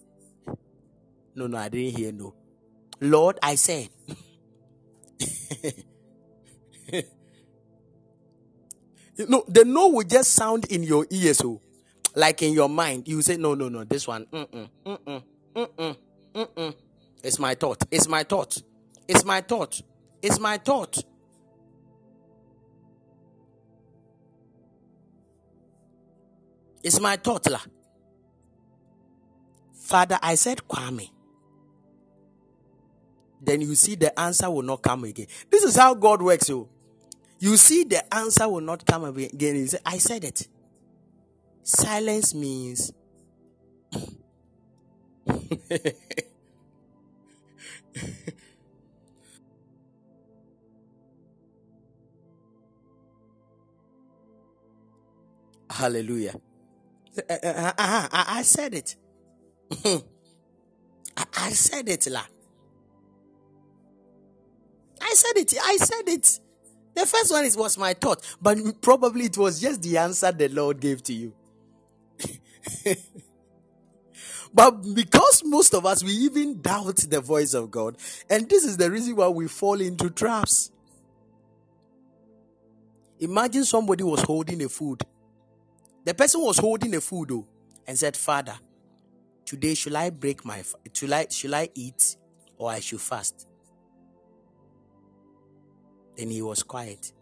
[1.34, 2.34] No, no, I didn't hear no.
[3.00, 3.88] Lord, I said.
[9.28, 11.60] no, the no will just sound in your ears, so oh.
[12.14, 13.08] like in your mind.
[13.08, 15.22] You say, no, no, no, this one, mm-mm, mm-mm,
[15.54, 15.96] mm-mm,
[16.34, 16.74] mm-mm.
[17.22, 17.84] It's my thought.
[17.90, 18.62] It's my thought.
[19.08, 19.80] It's my thought.
[20.22, 21.02] It's my thought.
[26.82, 27.46] It's my thought.
[29.74, 31.10] Father, I said Kwame.
[33.42, 35.26] Then you see the answer will not come again.
[35.50, 36.68] This is how God works, you.
[36.68, 36.68] Oh.
[37.38, 39.66] You see the answer will not come again.
[39.66, 40.46] Say, I said it.
[41.62, 42.92] Silence means
[55.70, 56.34] Hallelujah.
[57.28, 58.96] I said it.
[61.36, 62.22] I said it, la.
[65.00, 65.54] I said it.
[65.62, 66.40] I said it.
[66.94, 70.48] The first one is was my thought, but probably it was just the answer the
[70.48, 71.32] Lord gave to you.
[74.52, 77.96] but because most of us we even doubt the voice of God,
[78.28, 80.70] and this is the reason why we fall into traps.
[83.20, 85.02] Imagine somebody was holding a food.
[86.04, 87.46] The person was holding a food though,
[87.86, 88.58] and said, "Father,
[89.44, 90.62] today should I break my
[90.92, 92.16] should I should I eat
[92.56, 93.46] or I should fast?"
[96.16, 97.12] Then he was quiet.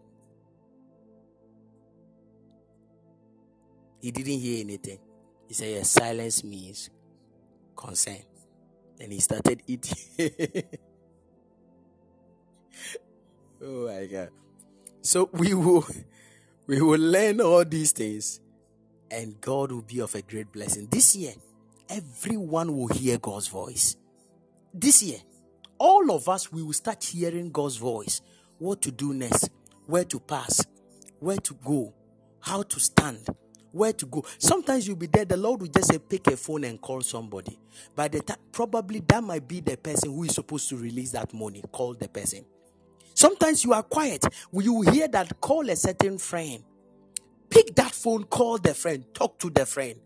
[4.01, 4.99] He didn't hear anything.
[5.47, 6.89] He said, Yes, silence means
[7.75, 8.25] consent.
[8.97, 9.97] Then he started eating.
[13.63, 14.29] oh my God.
[15.01, 15.85] So we will
[16.67, 18.39] we will learn all these things
[19.11, 20.87] and God will be of a great blessing.
[20.89, 21.33] This year,
[21.89, 23.95] everyone will hear God's voice.
[24.73, 25.19] This year,
[25.77, 28.21] all of us we will start hearing God's voice
[28.59, 29.49] what to do next,
[29.87, 30.65] where to pass,
[31.19, 31.93] where to go,
[32.41, 33.25] how to stand,
[33.71, 34.25] where to go.
[34.37, 37.57] Sometimes you'll be there, the Lord will just say, pick a phone and call somebody.
[37.95, 41.33] By the time, probably that might be the person who is supposed to release that
[41.33, 41.63] money.
[41.71, 42.45] Call the person.
[43.13, 44.25] Sometimes you are quiet.
[44.53, 46.63] You hear that call a certain friend.
[47.49, 49.99] Pick that phone, call the friend, talk to the friend.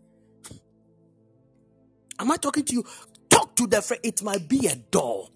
[2.20, 2.84] Am I talking to you?
[3.30, 4.00] Talk to the friend.
[4.04, 5.28] It might be a door.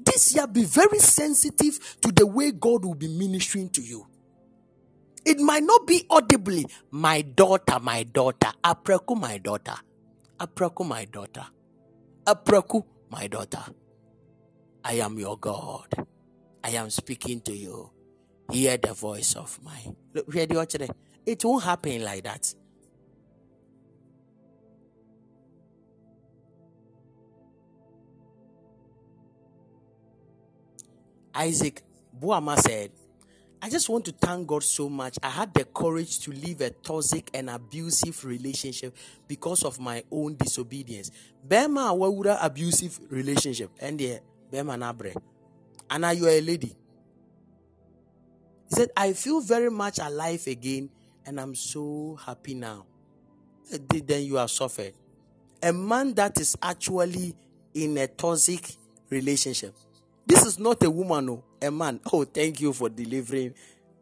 [0.00, 4.06] This year, be very sensitive to the way God will be ministering to you.
[5.26, 9.76] It might not be audibly, my daughter, my daughter, Apreku, my daughter,
[10.40, 11.46] Apreku, my daughter,
[12.26, 13.64] Apreku, my daughter.
[14.84, 15.88] I am your God.
[16.64, 17.93] I am speaking to you.
[18.50, 19.58] Hear the voice of.
[20.12, 20.26] Look,
[21.26, 22.54] it won't happen like that.
[31.34, 31.82] Isaac
[32.16, 32.92] Buama said,
[33.60, 35.18] I just want to thank God so much.
[35.22, 38.94] I had the courage to leave a toxic and abusive relationship
[39.26, 41.10] because of my own disobedience.
[41.42, 43.70] Bema wawura abusive relationship.
[43.80, 45.16] And the Bema nabre.
[45.90, 46.76] And you are a lady.
[48.68, 50.90] He said, I feel very much alive again
[51.26, 52.86] and I'm so happy now.
[53.70, 54.92] Then you have suffered.
[55.62, 57.34] A man that is actually
[57.72, 58.76] in a toxic
[59.10, 59.74] relationship
[60.26, 62.00] this is not a woman, oh, a man.
[62.12, 63.54] Oh, thank you for delivering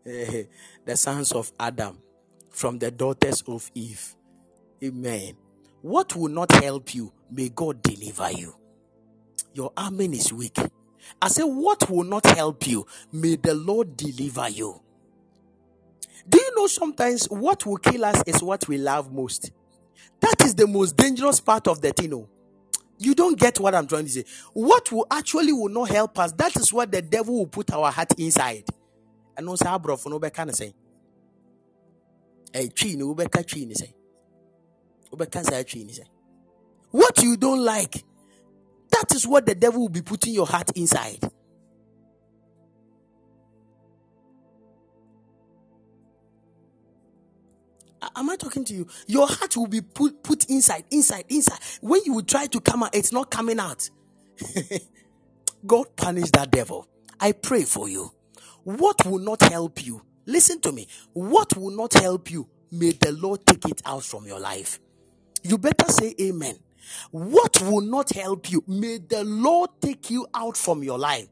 [0.07, 0.43] uh,
[0.85, 1.99] the sons of Adam
[2.51, 4.15] from the daughters of Eve.
[4.83, 5.37] Amen.
[5.81, 8.55] What will not help you, may God deliver you.
[9.55, 10.59] Your amen is weak.
[11.21, 14.81] I say, what will not help you, may the Lord deliver you.
[16.29, 19.51] Do you know sometimes what will kill us is what we love most?
[20.21, 22.15] That is the most dangerous part of the thing.
[22.15, 22.29] Oh.
[22.99, 24.25] You don't get what I'm trying to say.
[24.53, 27.91] What will actually will not help us, that is what the devil will put our
[27.91, 28.65] heart inside.
[29.37, 30.11] And also, how bro, tree,
[32.97, 33.95] no tree, say.
[35.93, 36.05] Say.
[36.91, 38.05] What you don't like,
[38.93, 41.19] that is what the devil will be putting your heart inside.
[48.17, 48.87] Am I talking to you?
[49.07, 51.59] Your heart will be put, put inside, inside, inside.
[51.81, 53.89] When you will try to come out, it's not coming out.
[55.67, 56.89] God punish that devil.
[57.21, 58.11] I pray for you.
[58.65, 60.03] What will not help you?
[60.27, 60.89] Listen to me.
[61.13, 62.49] What will not help you?
[62.73, 64.81] May the Lord take it out from your life.
[65.43, 66.59] You better say amen.
[67.11, 68.65] What will not help you?
[68.67, 71.29] May the Lord take you out from your life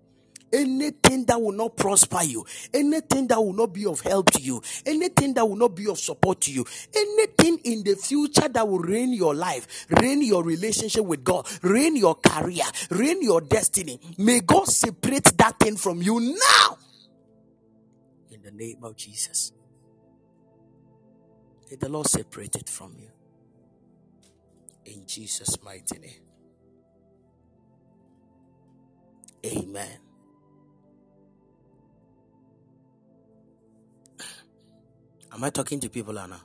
[0.53, 4.63] anything that will not prosper you, anything that will not be of help to you,
[4.87, 6.65] anything that will not be of support to you,
[6.95, 11.97] anything in the future that will ruin your life, ruin your relationship with God, ruin
[11.97, 14.01] your career, ruin your destiny.
[14.19, 16.79] May God separate that thing from you now.
[18.31, 19.53] In the name of Jesus.
[21.71, 23.11] May the Lord separate it from you.
[24.91, 26.23] In Jesus' mighty name.
[29.47, 29.99] Amen.
[35.33, 36.41] Am I talking to people now?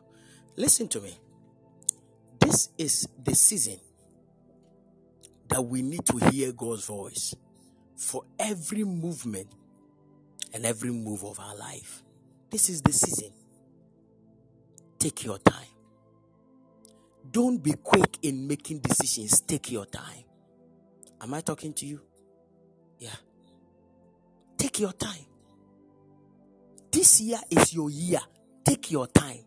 [0.56, 1.18] Listen to me.
[2.40, 3.80] This is the season
[5.48, 7.34] that we need to hear God's voice
[7.98, 9.48] for every movement
[10.54, 12.04] and every move of our life.
[12.52, 13.32] This is the season.
[15.00, 15.75] Take your time.
[17.32, 19.42] Don't be quick in making decisions.
[19.42, 20.24] Take your time.
[21.22, 22.02] Am I talking to you?
[23.00, 23.16] Yeah.
[24.58, 25.26] Take your time.
[26.92, 28.22] This year is your year
[28.66, 29.46] Take your time.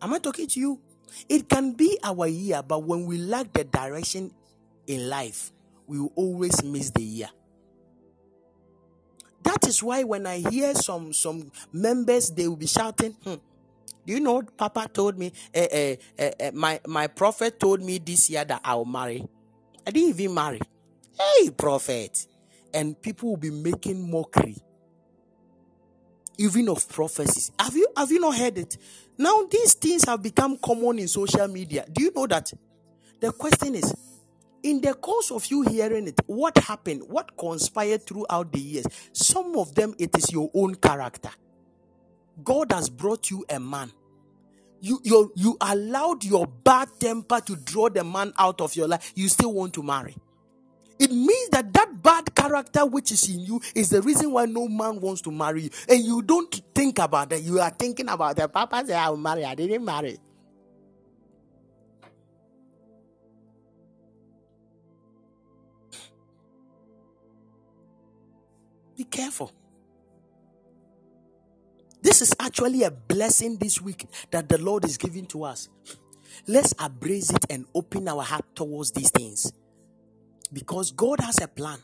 [0.00, 0.80] Am I talking to you?
[1.28, 4.30] It can be our year, but when we lack the direction
[4.86, 5.50] in life,
[5.88, 7.28] we will always miss the year.
[9.42, 13.34] That is why when I hear some some members, they will be shouting, hmm,
[14.06, 14.42] "Do you know?
[14.42, 18.84] Papa told me, eh, eh, eh, my my prophet told me this year that I'll
[18.84, 19.26] marry.
[19.86, 20.60] I didn't even marry.
[21.18, 22.26] Hey, prophet!"
[22.72, 24.56] And people will be making mockery
[26.40, 27.52] even of prophecies.
[27.58, 28.78] Have you have you not heard it?
[29.18, 31.84] Now these things have become common in social media.
[31.92, 32.50] Do you know that?
[33.20, 33.94] The question is,
[34.62, 37.02] in the course of you hearing it, what happened?
[37.06, 38.86] What conspired throughout the years?
[39.12, 41.30] Some of them it is your own character.
[42.44, 43.92] God has brought you a man.
[44.80, 49.12] You, you, you allowed your bad temper to draw the man out of your life.
[49.14, 50.16] You still want to marry.
[50.98, 54.68] It means that that bad character which is in you is the reason why no
[54.68, 55.70] man wants to marry you.
[55.88, 57.42] And you don't think about that.
[57.42, 58.52] You are thinking about that.
[58.52, 59.44] Papa said, I'll marry.
[59.44, 60.18] I didn't marry.
[68.96, 69.52] Be careful.
[72.02, 75.68] This is actually a blessing this week that the Lord is giving to us.
[76.46, 79.52] Let's embrace it and open our heart towards these things.
[80.52, 81.78] Because God has a plan.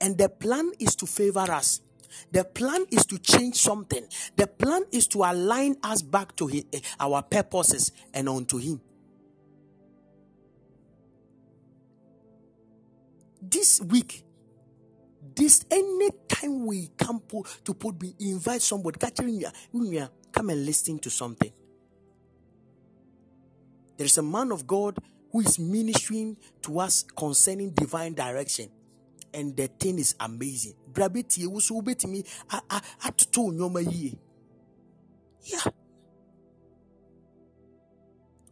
[0.00, 1.80] And the plan is to favor us.
[2.32, 4.06] The plan is to change something.
[4.36, 8.80] The plan is to align us back to his, eh, our purposes and unto Him.
[13.42, 14.24] This week,
[15.34, 15.64] this
[16.42, 17.22] anytime we come
[17.64, 18.98] to put me invite somebody,
[20.32, 21.52] come and listen to something.
[23.96, 24.98] There is a man of God
[25.32, 28.70] who is ministering to us concerning divine direction.
[29.32, 30.74] And the thing is amazing.
[35.42, 35.60] Yeah.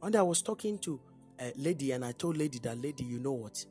[0.03, 1.01] And I was talking to
[1.41, 3.65] a lady, and I told lady that lady, you know what?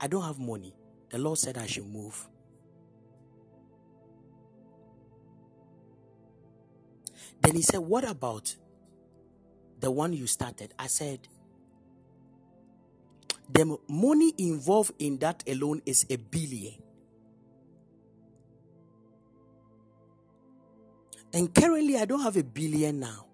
[0.00, 0.74] I don't have money.
[1.10, 2.28] The Lord said I should move.
[7.40, 8.54] Then he said, What about
[9.80, 10.74] the one you started?
[10.78, 11.28] I said,
[13.52, 16.74] The money involved in that alone is a billion.
[21.32, 23.26] And currently, I don't have a billion now.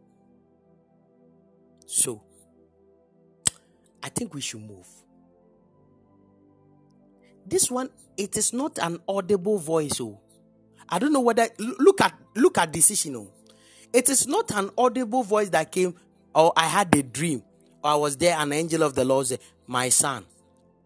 [1.87, 2.23] So,
[4.03, 4.87] I think we should move.
[7.47, 10.01] This one, it is not an audible voice.
[10.01, 10.21] Oh,
[10.89, 13.17] I don't know whether look at look at decision.
[13.17, 13.33] Oh,
[13.97, 15.95] it is not an audible voice that came.
[16.35, 17.43] Or I had a dream,
[17.83, 18.39] or I was there.
[18.39, 20.27] An angel of the Lord said, "My son,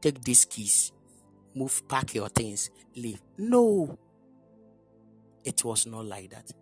[0.01, 0.93] take these keys,
[1.55, 3.99] move, pack your things, leave." No,
[5.45, 6.53] it was not like that.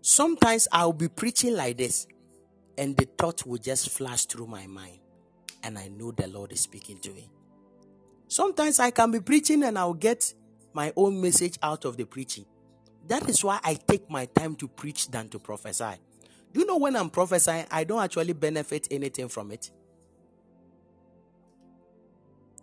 [0.00, 2.06] Sometimes I'll be preaching like this,
[2.78, 5.00] and the thought will just flash through my mind
[5.66, 7.28] and I know the Lord is speaking to me.
[8.28, 10.32] Sometimes I can be preaching and I'll get
[10.76, 12.44] my own message out of the preaching.
[13.08, 15.96] That is why I take my time to preach than to prophesy.
[16.52, 19.70] Do you know when I'm prophesying, I don't actually benefit anything from it?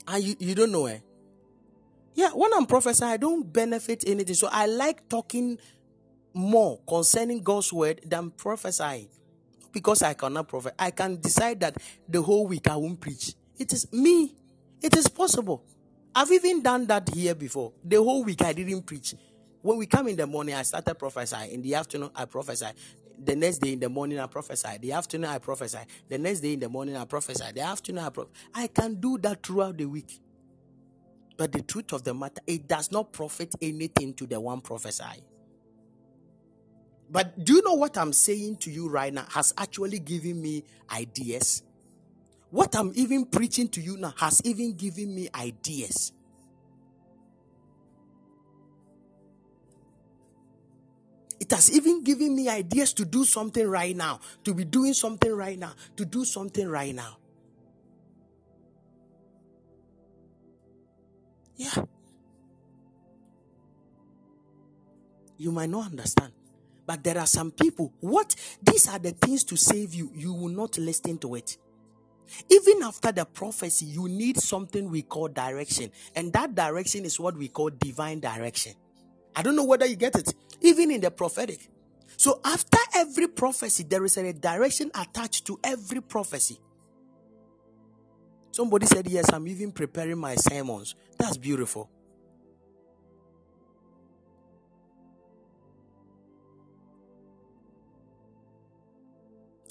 [0.08, 1.00] And you, you don't know, eh?
[2.14, 4.36] Yeah, when I'm prophesying, I don't benefit anything.
[4.36, 5.58] So I like talking
[6.34, 9.08] more concerning God's word than prophesying
[9.72, 10.76] because I cannot prophesy.
[10.78, 11.78] I can decide that
[12.08, 13.34] the whole week I won't preach.
[13.58, 14.36] It is me.
[14.82, 15.64] It is possible.
[16.16, 17.74] I've even done that here before.
[17.84, 19.16] The whole week I didn't preach.
[19.62, 21.52] When we come in the morning, I started prophesying.
[21.52, 22.68] In the afternoon, I prophesy.
[23.24, 24.78] The next day in the morning, I prophesy.
[24.82, 25.80] The afternoon, I prophesy.
[26.10, 27.46] The next day in the morning, I prophesy.
[27.54, 28.36] The afternoon, I prophesy.
[28.54, 30.20] I can do that throughout the week.
[31.38, 35.24] But the truth of the matter, it does not profit anything to the one prophesying.
[37.10, 40.64] But do you know what I'm saying to you right now has actually given me
[40.92, 41.64] ideas?
[42.54, 46.12] What I'm even preaching to you now has even given me ideas.
[51.40, 55.34] It has even given me ideas to do something right now, to be doing something
[55.34, 57.18] right now, to do something right now.
[61.56, 61.86] Yeah.
[65.40, 66.34] You might not understand.
[66.86, 68.36] But there are some people, what?
[68.62, 70.12] These are the things to save you.
[70.14, 71.58] You will not listen to it.
[72.50, 75.92] Even after the prophecy, you need something we call direction.
[76.16, 78.74] And that direction is what we call divine direction.
[79.36, 80.34] I don't know whether you get it.
[80.62, 81.70] Even in the prophetic.
[82.18, 86.60] So after every prophecy, there is a direction attached to every prophecy.
[88.52, 90.96] Somebody said, Yes, I'm even preparing my sermons.
[91.18, 91.90] That's beautiful.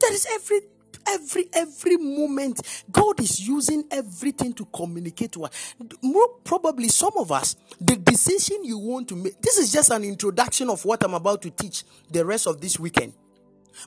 [0.00, 0.62] There is every
[1.08, 2.60] every every moment
[2.90, 8.64] god is using everything to communicate to us More probably some of us the decision
[8.64, 11.84] you want to make this is just an introduction of what i'm about to teach
[12.10, 13.12] the rest of this weekend.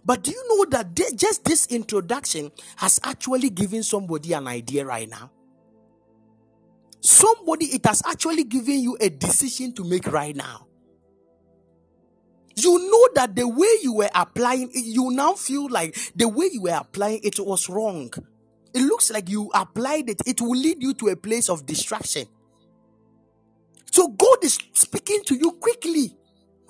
[0.03, 5.09] But do you know that just this introduction has actually given somebody an idea right
[5.09, 5.31] now?
[7.01, 10.65] Somebody it has actually given you a decision to make right now
[12.55, 16.49] you know that the way you were applying it, you now feel like the way
[16.51, 18.11] you were applying it was wrong.
[18.73, 22.27] It looks like you applied it, it will lead you to a place of distraction.
[23.91, 26.17] So God is speaking to you quickly.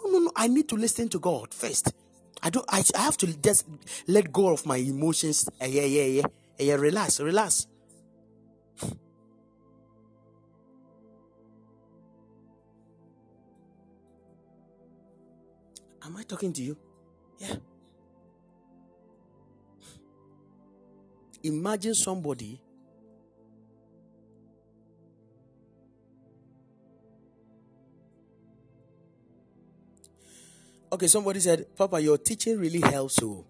[0.04, 0.32] No, no, no.
[0.36, 1.92] I need to listen to God first.
[2.44, 2.66] I don't.
[2.70, 3.66] I, I have to just
[4.08, 5.50] let go of my emotions.
[5.60, 6.26] Uh, yeah, yeah, yeah,
[6.60, 6.76] yeah.
[6.76, 7.66] Relax, relax.
[16.06, 16.78] Am I talking to you?
[17.40, 17.56] Yeah.
[21.44, 22.62] Imagine somebody
[30.96, 33.16] Okay, somebody said, Papa, your teaching really helps.
[33.16, 33.44] So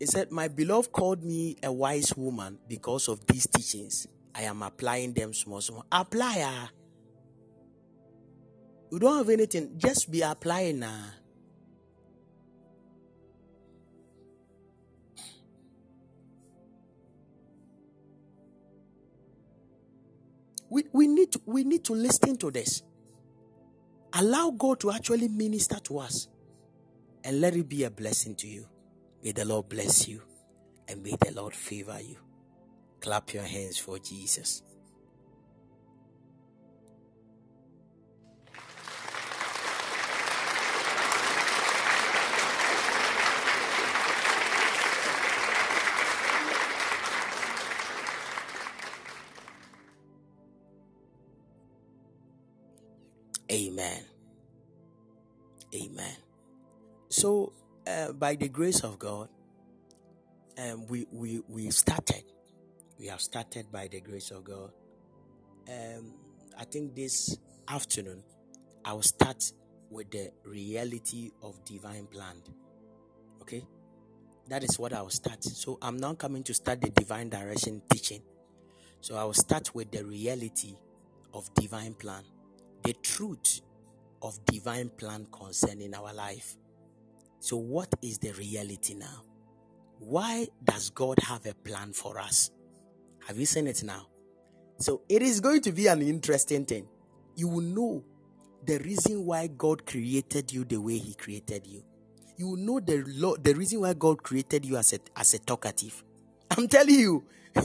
[0.00, 4.08] he said, My beloved called me a wise woman because of these teachings.
[4.34, 5.86] I am applying them small, small.
[5.92, 6.42] Apply.
[6.42, 6.70] Ah.
[8.90, 11.04] You don't have anything, just be applying now.
[20.70, 22.82] We, we need to we need to listen to this.
[24.12, 26.28] Allow God to actually minister to us
[27.24, 28.66] and let it be a blessing to you.
[29.22, 30.22] May the Lord bless you
[30.88, 32.16] and may the Lord favor you.
[33.00, 34.62] Clap your hands for Jesus.
[53.54, 54.02] Amen.
[55.72, 56.16] Amen.
[57.08, 57.52] So,
[57.86, 59.28] uh, by the grace of God,
[60.58, 62.24] um, we, we, we started.
[62.98, 64.72] We have started by the grace of God.
[65.68, 66.14] Um,
[66.58, 68.24] I think this afternoon,
[68.84, 69.52] I will start
[69.88, 72.42] with the reality of divine plan.
[73.40, 73.64] Okay?
[74.48, 75.44] That is what I will start.
[75.44, 78.22] So, I'm now coming to start the divine direction teaching.
[79.00, 80.74] So, I will start with the reality
[81.32, 82.24] of divine plan,
[82.84, 83.62] the truth
[84.22, 86.56] of divine plan concerning our life.
[87.40, 89.22] So, what is the reality now?
[89.98, 92.50] Why does God have a plan for us?
[93.26, 94.06] Have you seen it now?
[94.78, 96.86] So, it is going to be an interesting thing.
[97.36, 98.04] You will know
[98.64, 101.82] the reason why God created you the way He created you.
[102.36, 105.38] You will know the lo- the reason why God created you as a as a
[105.38, 106.02] talkative.
[106.50, 107.24] I'm telling you.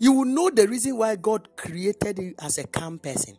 [0.00, 3.36] you will know the reason why God created you as a calm person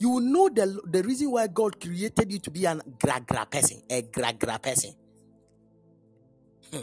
[0.00, 3.44] you will know the, the reason why God created you to be an gra gra
[3.44, 4.94] person, a gra gra person.
[6.72, 6.80] Hmm.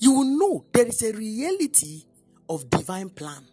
[0.00, 2.02] You will know there is a reality
[2.48, 3.44] of divine plan,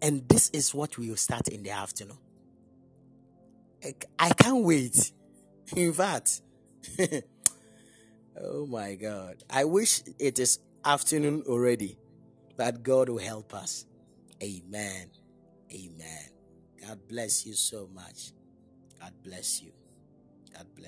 [0.00, 2.16] and this is what we will start in the afternoon.
[4.18, 5.12] I can't wait.
[5.76, 6.40] In fact,
[8.42, 11.98] oh my God, I wish it is afternoon already,
[12.56, 13.84] but God will help us.
[14.42, 15.10] Amen.
[15.70, 16.35] Amen.
[16.86, 18.32] God bless you so much.
[19.00, 19.72] God bless you.
[20.54, 20.84] God bless